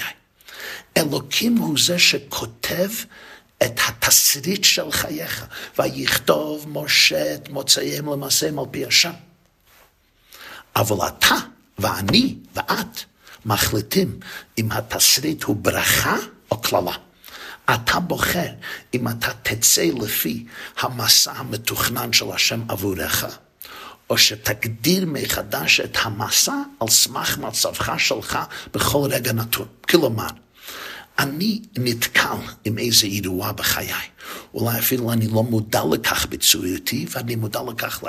אלוקים 0.97 1.57
הוא 1.57 1.79
זה 1.79 1.99
שכותב 1.99 2.91
את 3.65 3.81
התסריט 3.89 4.65
של 4.65 4.93
חייך, 4.93 5.47
ויכתוב 5.79 6.67
משה 6.69 7.35
את 7.35 7.49
מוצאיהם 7.49 8.13
למעשיהם 8.13 8.59
על 8.59 8.65
פי 8.71 8.87
השם. 8.87 9.13
אבל 10.77 11.09
אתה 11.09 11.35
ואני 11.79 12.37
ואת 12.55 13.01
מחליטים 13.47 14.21
אם 14.59 14.73
התסריט 14.73 15.43
הוא 15.43 15.57
ברכה 15.57 16.17
או 16.51 16.61
קללה. 16.61 17.08
אתה 17.75 18.01
בוחר 18.01 18.49
אם 18.95 19.09
אתה 19.09 19.33
תצא 19.43 19.89
לפי 20.01 20.45
המסע 20.81 21.33
המתוכנן 21.33 22.13
של 22.13 22.31
השם 22.33 22.63
עבורך, 22.69 23.25
או 24.11 24.19
שתגדיר 24.19 25.05
מחדש 25.07 25.81
את 25.81 25.97
המסע 26.03 26.55
על 26.81 26.89
סמך 26.89 27.39
מצבך 27.39 27.93
שלך 27.99 28.39
בכל 28.75 29.09
רגע 29.11 29.33
נתון. 29.33 29.67
כלומר, 29.89 30.29
אני 31.19 31.63
נתקל 31.79 32.37
עם 32.65 32.79
איזה 32.79 33.07
אירוע 33.07 33.53
בחיי. 33.53 33.93
אולי 34.55 34.79
אפילו 34.79 35.13
אני 35.13 35.29
לא 35.29 35.43
מודע 35.43 35.83
לכך 35.93 36.27
בצוריותי, 36.27 37.07
ואני 37.11 37.37
מודע 37.37 37.61
לכך 37.69 38.05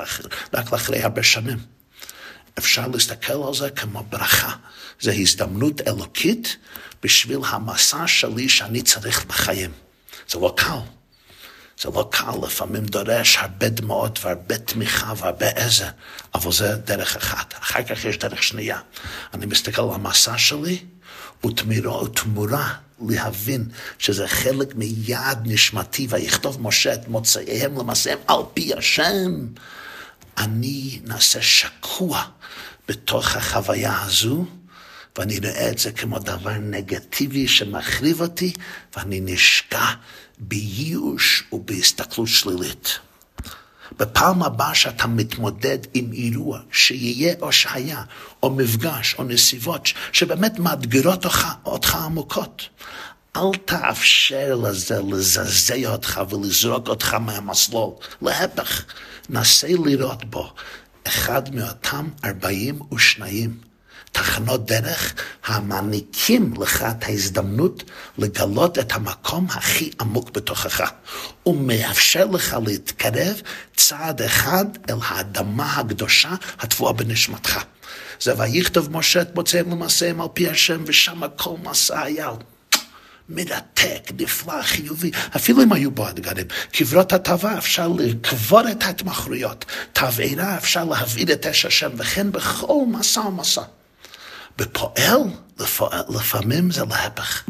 רק 0.54 0.72
לאחרי 0.72 1.02
הרבה 1.02 1.22
שנים. 1.22 1.79
אפשר 2.58 2.88
להסתכל 2.88 3.42
על 3.46 3.54
זה 3.54 3.70
כמו 3.70 4.02
ברכה. 4.08 4.52
זו 5.00 5.10
הזדמנות 5.10 5.80
אלוקית 5.88 6.56
בשביל 7.02 7.38
המסע 7.46 8.06
שלי 8.06 8.48
שאני 8.48 8.82
צריך 8.82 9.24
בחיים. 9.24 9.72
זה 10.28 10.38
לא 10.38 10.54
קל. 10.56 10.78
זה 11.82 11.88
לא 11.94 12.08
קל, 12.10 12.32
לפעמים 12.42 12.86
דורש 12.86 13.36
הרבה 13.36 13.68
דמעות 13.68 14.18
והרבה 14.24 14.58
תמיכה 14.58 15.12
והרבה 15.16 15.48
עזר, 15.48 15.88
אבל 16.34 16.52
זה 16.52 16.76
דרך 16.76 17.16
אחת. 17.16 17.54
אחר 17.60 17.82
כך 17.82 18.04
יש 18.04 18.18
דרך 18.18 18.42
שנייה. 18.42 18.78
אני 19.34 19.46
מסתכל 19.46 19.82
על 19.82 19.88
המסע 19.92 20.38
שלי, 20.38 20.78
ותמורה, 21.46 22.02
ותמורה 22.02 22.74
להבין 23.08 23.68
שזה 23.98 24.28
חלק 24.28 24.74
מיעד 24.74 25.42
נשמתי, 25.44 26.06
ויכתוב 26.10 26.62
משה 26.62 26.94
את 26.94 27.08
מוצאיהם 27.08 27.78
למעשיהם 27.78 28.18
על 28.26 28.40
פי 28.54 28.74
השם. 28.74 29.46
אני 30.40 31.00
נעשה 31.04 31.42
שקוע 31.42 32.24
בתוך 32.88 33.36
החוויה 33.36 34.02
הזו, 34.02 34.44
ואני 35.18 35.38
רואה 35.38 35.70
את 35.70 35.78
זה 35.78 35.92
כמו 35.92 36.18
דבר 36.18 36.58
נגטיבי 36.60 37.48
שמחריב 37.48 38.20
אותי, 38.20 38.52
ואני 38.96 39.20
נשקע 39.20 39.84
בייאוש 40.38 41.44
ובהסתכלות 41.52 42.28
שלילית. 42.28 42.98
בפעם 43.98 44.42
הבאה 44.42 44.74
שאתה 44.74 45.06
מתמודד 45.06 45.78
עם 45.94 46.12
אירוע 46.12 46.60
שיהיה 46.72 47.34
או 47.40 47.52
שהיה, 47.52 48.02
או 48.42 48.50
מפגש, 48.50 49.14
או 49.18 49.24
נסיבות 49.24 49.88
שבאמת 50.12 50.58
מאתגרות 50.58 51.24
אותך, 51.24 51.46
אותך 51.64 51.94
עמוקות, 51.94 52.68
אל 53.40 53.58
תאפשר 53.64 54.54
לזה 54.54 55.00
לזעזע 55.02 55.74
אותך 55.86 56.20
ולזרוק 56.30 56.88
אותך 56.88 57.14
מהמסלול. 57.14 57.90
להפך, 58.22 58.84
נסה 59.30 59.68
לראות 59.84 60.24
בו 60.24 60.52
אחד 61.06 61.54
מאותם 61.54 62.08
ארבעים 62.24 62.80
ושניים 62.94 63.56
תחנות 64.12 64.66
דרך 64.66 65.14
המעניקים 65.46 66.54
לך 66.60 66.82
את 66.82 67.04
ההזדמנות 67.04 67.82
לגלות 68.18 68.78
את 68.78 68.92
המקום 68.92 69.46
הכי 69.50 69.90
עמוק 70.00 70.30
בתוכך. 70.30 70.90
הוא 71.42 71.56
מאפשר 71.60 72.24
לך 72.24 72.56
להתקרב 72.66 73.40
צעד 73.76 74.22
אחד 74.22 74.64
אל 74.90 74.96
האדמה 75.02 75.72
הקדושה 75.76 76.34
התבואה 76.58 76.92
בנשמתך. 76.92 77.60
זה 78.20 78.38
ויכתוב 78.38 78.96
משה 78.96 79.22
את 79.22 79.34
מוצאיהם 79.34 79.70
למעשיהם 79.70 80.20
על 80.20 80.28
פי 80.34 80.48
השם, 80.48 80.82
ושם 80.86 81.20
כל 81.36 81.54
מסע 81.62 82.00
היה 82.00 82.30
מרתק, 83.30 84.10
נפלא, 84.18 84.62
חיובי, 84.62 85.10
אפילו 85.36 85.62
אם 85.62 85.72
היו 85.72 85.90
בו 85.90 86.08
אתגרים. 86.08 86.46
קברות 86.72 87.12
התאווה 87.12 87.58
אפשר 87.58 87.88
לקבור 87.88 88.70
את 88.70 88.82
ההתמחרויות, 88.82 89.64
תבעירה 89.92 90.56
אפשר 90.56 90.84
להבעיר 90.84 91.32
את 91.32 91.46
אש 91.46 91.64
השם, 91.64 91.90
וכן 91.96 92.32
בכל 92.32 92.82
מסע 92.88 93.20
ומסע. 93.20 93.62
בפועל, 94.58 95.20
לפעמים 96.08 96.70
זה 96.70 96.84
להפך. 96.84 97.42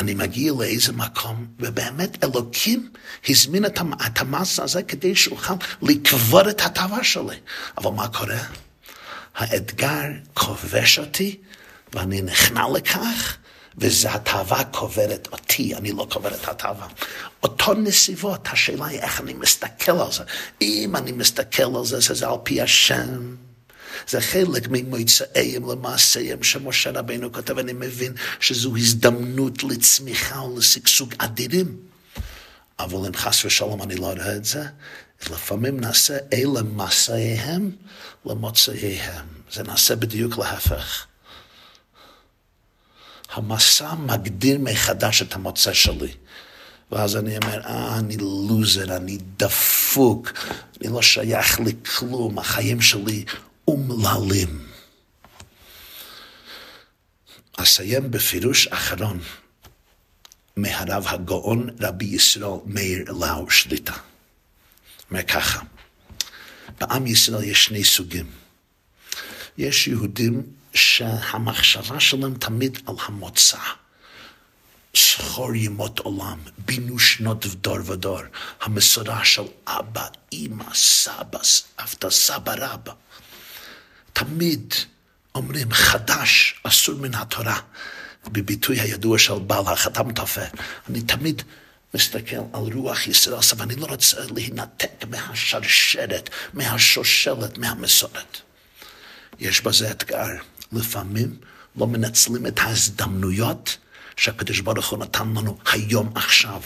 אני 0.00 0.14
מגיע 0.14 0.52
לאיזה 0.58 0.92
מקום, 0.92 1.46
ובאמת 1.58 2.24
אלוקים 2.24 2.90
הזמין 3.28 3.64
את 4.06 4.18
המסע 4.20 4.62
הזה 4.62 4.82
כדי 4.82 5.16
שאוכל 5.16 5.54
לקבור 5.82 6.50
את 6.50 6.60
התאווה 6.60 7.04
שלי. 7.04 7.36
אבל 7.78 7.90
מה 7.90 8.08
קורה? 8.08 8.38
האתגר 9.34 10.02
כובש 10.34 10.98
אותי, 10.98 11.36
ואני 11.92 12.22
נכנע 12.22 12.64
לכך, 12.74 13.36
וזה 13.78 14.12
התאווה 14.12 14.64
קוברת 14.64 15.28
אותי, 15.32 15.74
אני 15.74 15.92
לא 15.92 16.06
קובר 16.10 16.34
את 16.34 16.48
התאווה. 16.48 16.86
אותו 17.42 17.74
נסיבות, 17.74 18.48
השאלה 18.52 18.86
היא 18.86 19.00
איך 19.00 19.20
אני 19.20 19.34
מסתכל 19.34 19.92
על 19.92 20.12
זה. 20.12 20.22
אם 20.62 20.96
אני 20.96 21.12
מסתכל 21.12 21.76
על 21.76 21.84
זה, 21.84 22.14
זה 22.14 22.28
על 22.28 22.36
פי 22.42 22.60
השם. 22.60 23.36
זה 24.08 24.20
חלק 24.20 24.68
ממוצאיהם 24.70 25.70
למעשיהם 25.70 26.42
שמשה 26.42 26.90
רבינו 26.90 27.32
כותב, 27.32 27.58
אני 27.58 27.72
מבין 27.72 28.12
שזו 28.40 28.76
הזדמנות 28.76 29.62
לצמיחה 29.62 30.42
ולשגשוג 30.42 31.14
אדירים. 31.18 31.76
אבל 32.78 33.06
אם 33.06 33.14
חס 33.14 33.44
ושלום 33.44 33.82
אני 33.82 33.94
לא 33.94 34.06
רואה 34.06 34.36
את 34.36 34.44
זה, 34.44 34.64
לפעמים 35.30 35.80
נעשה 35.80 36.18
אלה 36.32 36.62
מסעיהם 36.62 37.70
למוצאיהם. 38.26 39.26
זה 39.52 39.62
נעשה 39.62 39.96
בדיוק 39.96 40.38
להפך. 40.38 41.06
המסע 43.32 43.94
מגדיר 43.94 44.58
מחדש 44.58 45.22
את 45.22 45.34
המוצא 45.34 45.72
שלי. 45.72 46.12
ואז 46.92 47.16
אני 47.16 47.36
אומר, 47.36 47.60
אה, 47.64 47.98
אני 47.98 48.16
לוזר, 48.16 48.96
אני 48.96 49.18
דפוק, 49.36 50.32
אני 50.80 50.92
לא 50.92 51.02
שייך 51.02 51.60
לכלום, 51.60 52.38
החיים 52.38 52.80
שלי 52.80 53.24
אומללים. 53.68 54.66
אסיים 57.56 58.10
בפירוש 58.10 58.66
אחרון 58.66 59.20
מהרב 60.56 61.06
הגאון 61.06 61.70
רבי 61.80 62.04
ישראל 62.04 62.58
מאיר 62.66 63.12
לאו 63.12 63.50
שליטה. 63.50 63.92
אומר 65.10 65.22
ככה, 65.22 65.60
בעם 66.80 67.06
ישראל 67.06 67.44
יש 67.44 67.64
שני 67.64 67.84
סוגים. 67.84 68.30
יש 69.58 69.88
יהודים 69.88 70.42
שהמחשבה 70.74 72.00
שלהם 72.00 72.34
תמיד 72.34 72.78
על 72.86 72.94
המוצא. 73.06 73.58
זכור 74.96 75.54
ימות 75.54 75.98
עולם, 75.98 76.38
בינו 76.58 76.98
שנות 76.98 77.46
דור 77.46 77.78
ודור, 77.84 78.20
המסורה 78.60 79.24
של 79.24 79.42
אבא, 79.66 80.06
אימא, 80.32 80.74
סבא, 80.74 81.38
סבתא, 81.42 82.10
סבא 82.10 82.54
רבא. 82.58 82.92
תמיד 84.12 84.74
אומרים 85.34 85.72
חדש, 85.72 86.60
אסור 86.62 86.94
מן 86.94 87.14
התורה, 87.14 87.60
בביטוי 88.26 88.80
הידוע 88.80 89.18
של 89.18 89.38
בעל 89.38 89.66
החתם 89.66 90.12
תופר. 90.12 90.44
אני 90.90 91.00
תמיד 91.00 91.42
מסתכל 91.94 92.36
על 92.52 92.72
רוח 92.74 93.06
ישראל, 93.06 93.40
אבל 93.52 93.62
אני 93.62 93.76
לא 93.76 93.86
רוצה 93.86 94.16
להינתק 94.34 95.04
מהשרשרת, 95.10 96.30
מהשושלת, 96.52 97.58
מהמסורת. 97.58 98.38
יש 99.38 99.60
בזה 99.60 99.90
אתגר. 99.90 100.26
לפעמים 100.72 101.36
לא 101.76 101.86
מנצלים 101.86 102.46
את 102.46 102.58
ההזדמנויות 102.58 103.76
שהקדוש 104.20 104.60
ברוך 104.60 104.90
הוא 104.90 104.98
נתן 104.98 105.28
לנו 105.28 105.58
היום 105.72 106.12
עכשיו. 106.14 106.60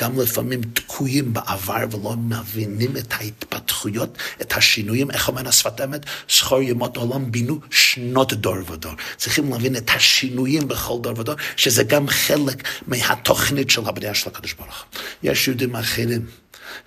גם 0.00 0.20
לפעמים 0.20 0.60
תקועים 0.62 1.32
בעבר 1.32 1.84
ולא 1.90 2.16
מבינים 2.16 2.96
את 2.96 3.12
ההתפתחויות, 3.12 4.18
את 4.40 4.52
השינויים. 4.52 5.10
איך 5.10 5.28
אומר 5.28 5.48
השפת 5.48 5.80
אמת? 5.80 6.06
זכור 6.30 6.62
ימות 6.62 6.96
עולם 6.96 7.32
בינו 7.32 7.60
שנות 7.70 8.32
דור 8.32 8.72
ודור. 8.72 8.92
צריכים 9.16 9.52
להבין 9.52 9.76
את 9.76 9.90
השינויים 9.90 10.68
בכל 10.68 10.98
דור 11.00 11.18
ודור, 11.18 11.34
שזה 11.56 11.82
גם 11.82 12.08
חלק 12.08 12.62
מהתוכנית 12.86 13.70
של 13.70 13.88
הבריאה 13.88 14.14
של 14.14 14.30
הקדוש 14.30 14.52
ברוך 14.52 14.84
הוא. 14.92 15.02
יש 15.22 15.48
יהודים 15.48 15.76
אחרים, 15.76 16.26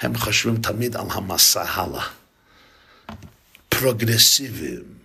הם 0.01 0.17
חושבים 0.17 0.57
תמיד 0.57 0.97
על 0.97 1.05
המסע 1.11 1.63
הלאה. 1.67 2.03
פרוגרסיביים. 3.69 5.02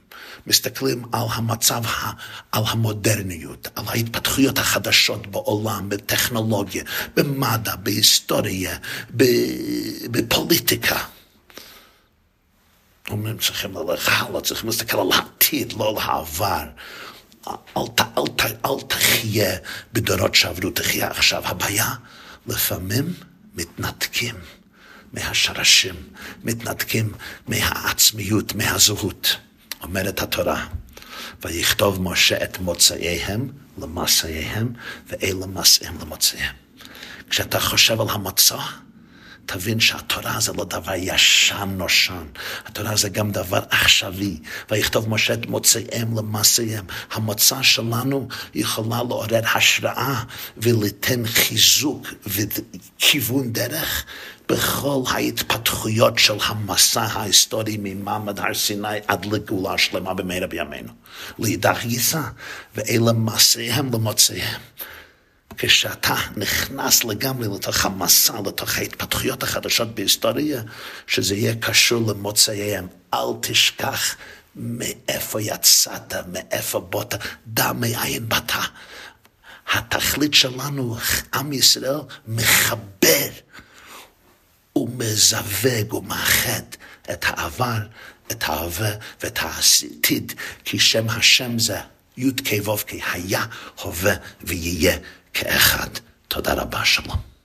מסתכלים 0.49 1.05
על 1.13 1.27
המצב, 1.31 1.83
על 2.53 2.63
המודרניות, 2.67 3.69
על 3.77 3.85
ההתפתחויות 3.89 4.59
החדשות 4.59 5.27
בעולם, 5.27 5.89
בטכנולוגיה, 5.89 6.85
במדע, 7.17 7.77
בהיסטוריה, 7.77 8.77
בפוליטיקה. 10.11 10.99
אומרים, 13.11 13.39
צריכים 13.39 13.75
ללכת 13.75 14.13
הלאה, 14.13 14.41
צריכים 14.41 14.67
להסתכל 14.67 15.01
על 15.01 15.13
העתיד, 15.13 15.73
לא 15.73 15.89
על 15.89 15.97
העבר. 15.99 16.65
אל, 17.49 17.53
אל, 17.77 17.83
אל, 18.19 18.53
אל 18.67 18.81
תחיה 18.89 19.57
בדורות 19.93 20.35
שעברו, 20.35 20.71
תחיה 20.71 21.11
עכשיו. 21.11 21.43
הבעיה, 21.47 21.95
לפעמים 22.47 23.15
מתנתקים 23.55 24.35
מהשרשים, 25.13 25.95
מתנתקים 26.45 27.13
מהעצמיות, 27.49 28.55
מהזהות. 28.55 29.37
אומרת 29.83 30.23
התורה, 30.23 30.67
ויכתוב 31.43 32.03
משה 32.03 32.45
את 32.45 32.59
מוצאיהם 32.59 33.49
למסעיהם, 33.79 34.73
ואלה 35.07 35.47
מסעיהם 35.47 35.99
למוצאיהם. 36.01 36.55
כשאתה 37.31 37.61
חושב 37.61 38.01
על 38.01 38.07
המצע, 38.11 38.57
תבין 39.49 39.81
שהתורה 39.81 40.41
זה 40.41 40.53
לא 40.53 40.65
דבר 40.65 40.93
ישן 40.97 41.69
נושן, 41.77 42.27
התורה 42.67 42.97
זה 42.97 43.09
גם 43.09 43.31
דבר 43.31 43.61
עכשווי. 43.71 44.39
ויכתוב 44.71 45.09
משה 45.09 45.35
את 45.35 45.47
מוצאיהם 45.47 46.19
למעשיהם. 46.19 46.85
המוצא 47.13 47.63
שלנו 47.63 48.29
יכולה 48.55 48.97
לעורר 48.97 49.41
השראה 49.55 50.23
וליתן 50.57 51.27
חיזוק 51.27 52.07
וכיוון 52.27 53.53
דרך 53.53 54.05
בכל 54.49 55.03
ההתפתחויות 55.11 56.19
של 56.19 56.37
המסע 56.47 57.03
ההיסטורי 57.03 57.77
ממעמד 57.83 58.39
הר 58.39 58.55
סיני 58.55 58.99
עד 59.07 59.27
לגאולה 59.27 59.79
שלמה 59.79 60.15
במהרה 60.15 60.47
בימינו. 60.47 60.93
לאידך 61.39 61.85
גיסא, 61.85 62.21
ואלה 62.75 63.13
מעשיהם 63.13 63.93
למוצאיהם. 63.93 64.61
כשאתה 65.57 66.15
נכנס 66.37 67.05
לגמרי 67.05 67.49
לתוך 67.55 67.85
המסע, 67.85 68.41
לתוך 68.47 68.79
ההתפתחויות 68.79 69.43
החדשות 69.43 69.95
בהיסטוריה, 69.95 70.63
שזה 71.07 71.35
יהיה 71.35 71.55
קשור 71.55 72.11
למוצאיהם. 72.11 72.87
אל 73.15 73.33
תשכח 73.41 74.17
מאיפה 74.57 75.43
יצאת, 75.43 76.15
מאיפה 76.33 76.81
באת, 76.81 77.15
דע 77.47 77.73
מאין 77.73 78.29
באת. 78.29 78.53
התכלית 79.73 80.35
שלנו, 80.35 80.97
עם 81.35 81.53
ישראל, 81.53 82.01
מחבר 82.29 83.29
ומזווג 84.77 85.95
ומאחד 85.95 86.63
את 87.13 87.25
העבר, 87.29 87.79
את 88.31 88.43
ההווה 88.43 88.91
ואת 89.23 89.39
העתיד, 89.43 90.33
כי 90.65 90.79
שם 90.79 91.09
השם 91.09 91.59
זה 91.59 91.79
י"ק 92.17 92.69
ו"ק, 92.69 92.93
היה, 93.13 93.45
הווה 93.83 94.15
ויהיה 94.41 94.97
כאחד. 95.39 95.89
תודה 96.29 96.55
רבה, 96.55 96.85
שלום. 96.85 97.38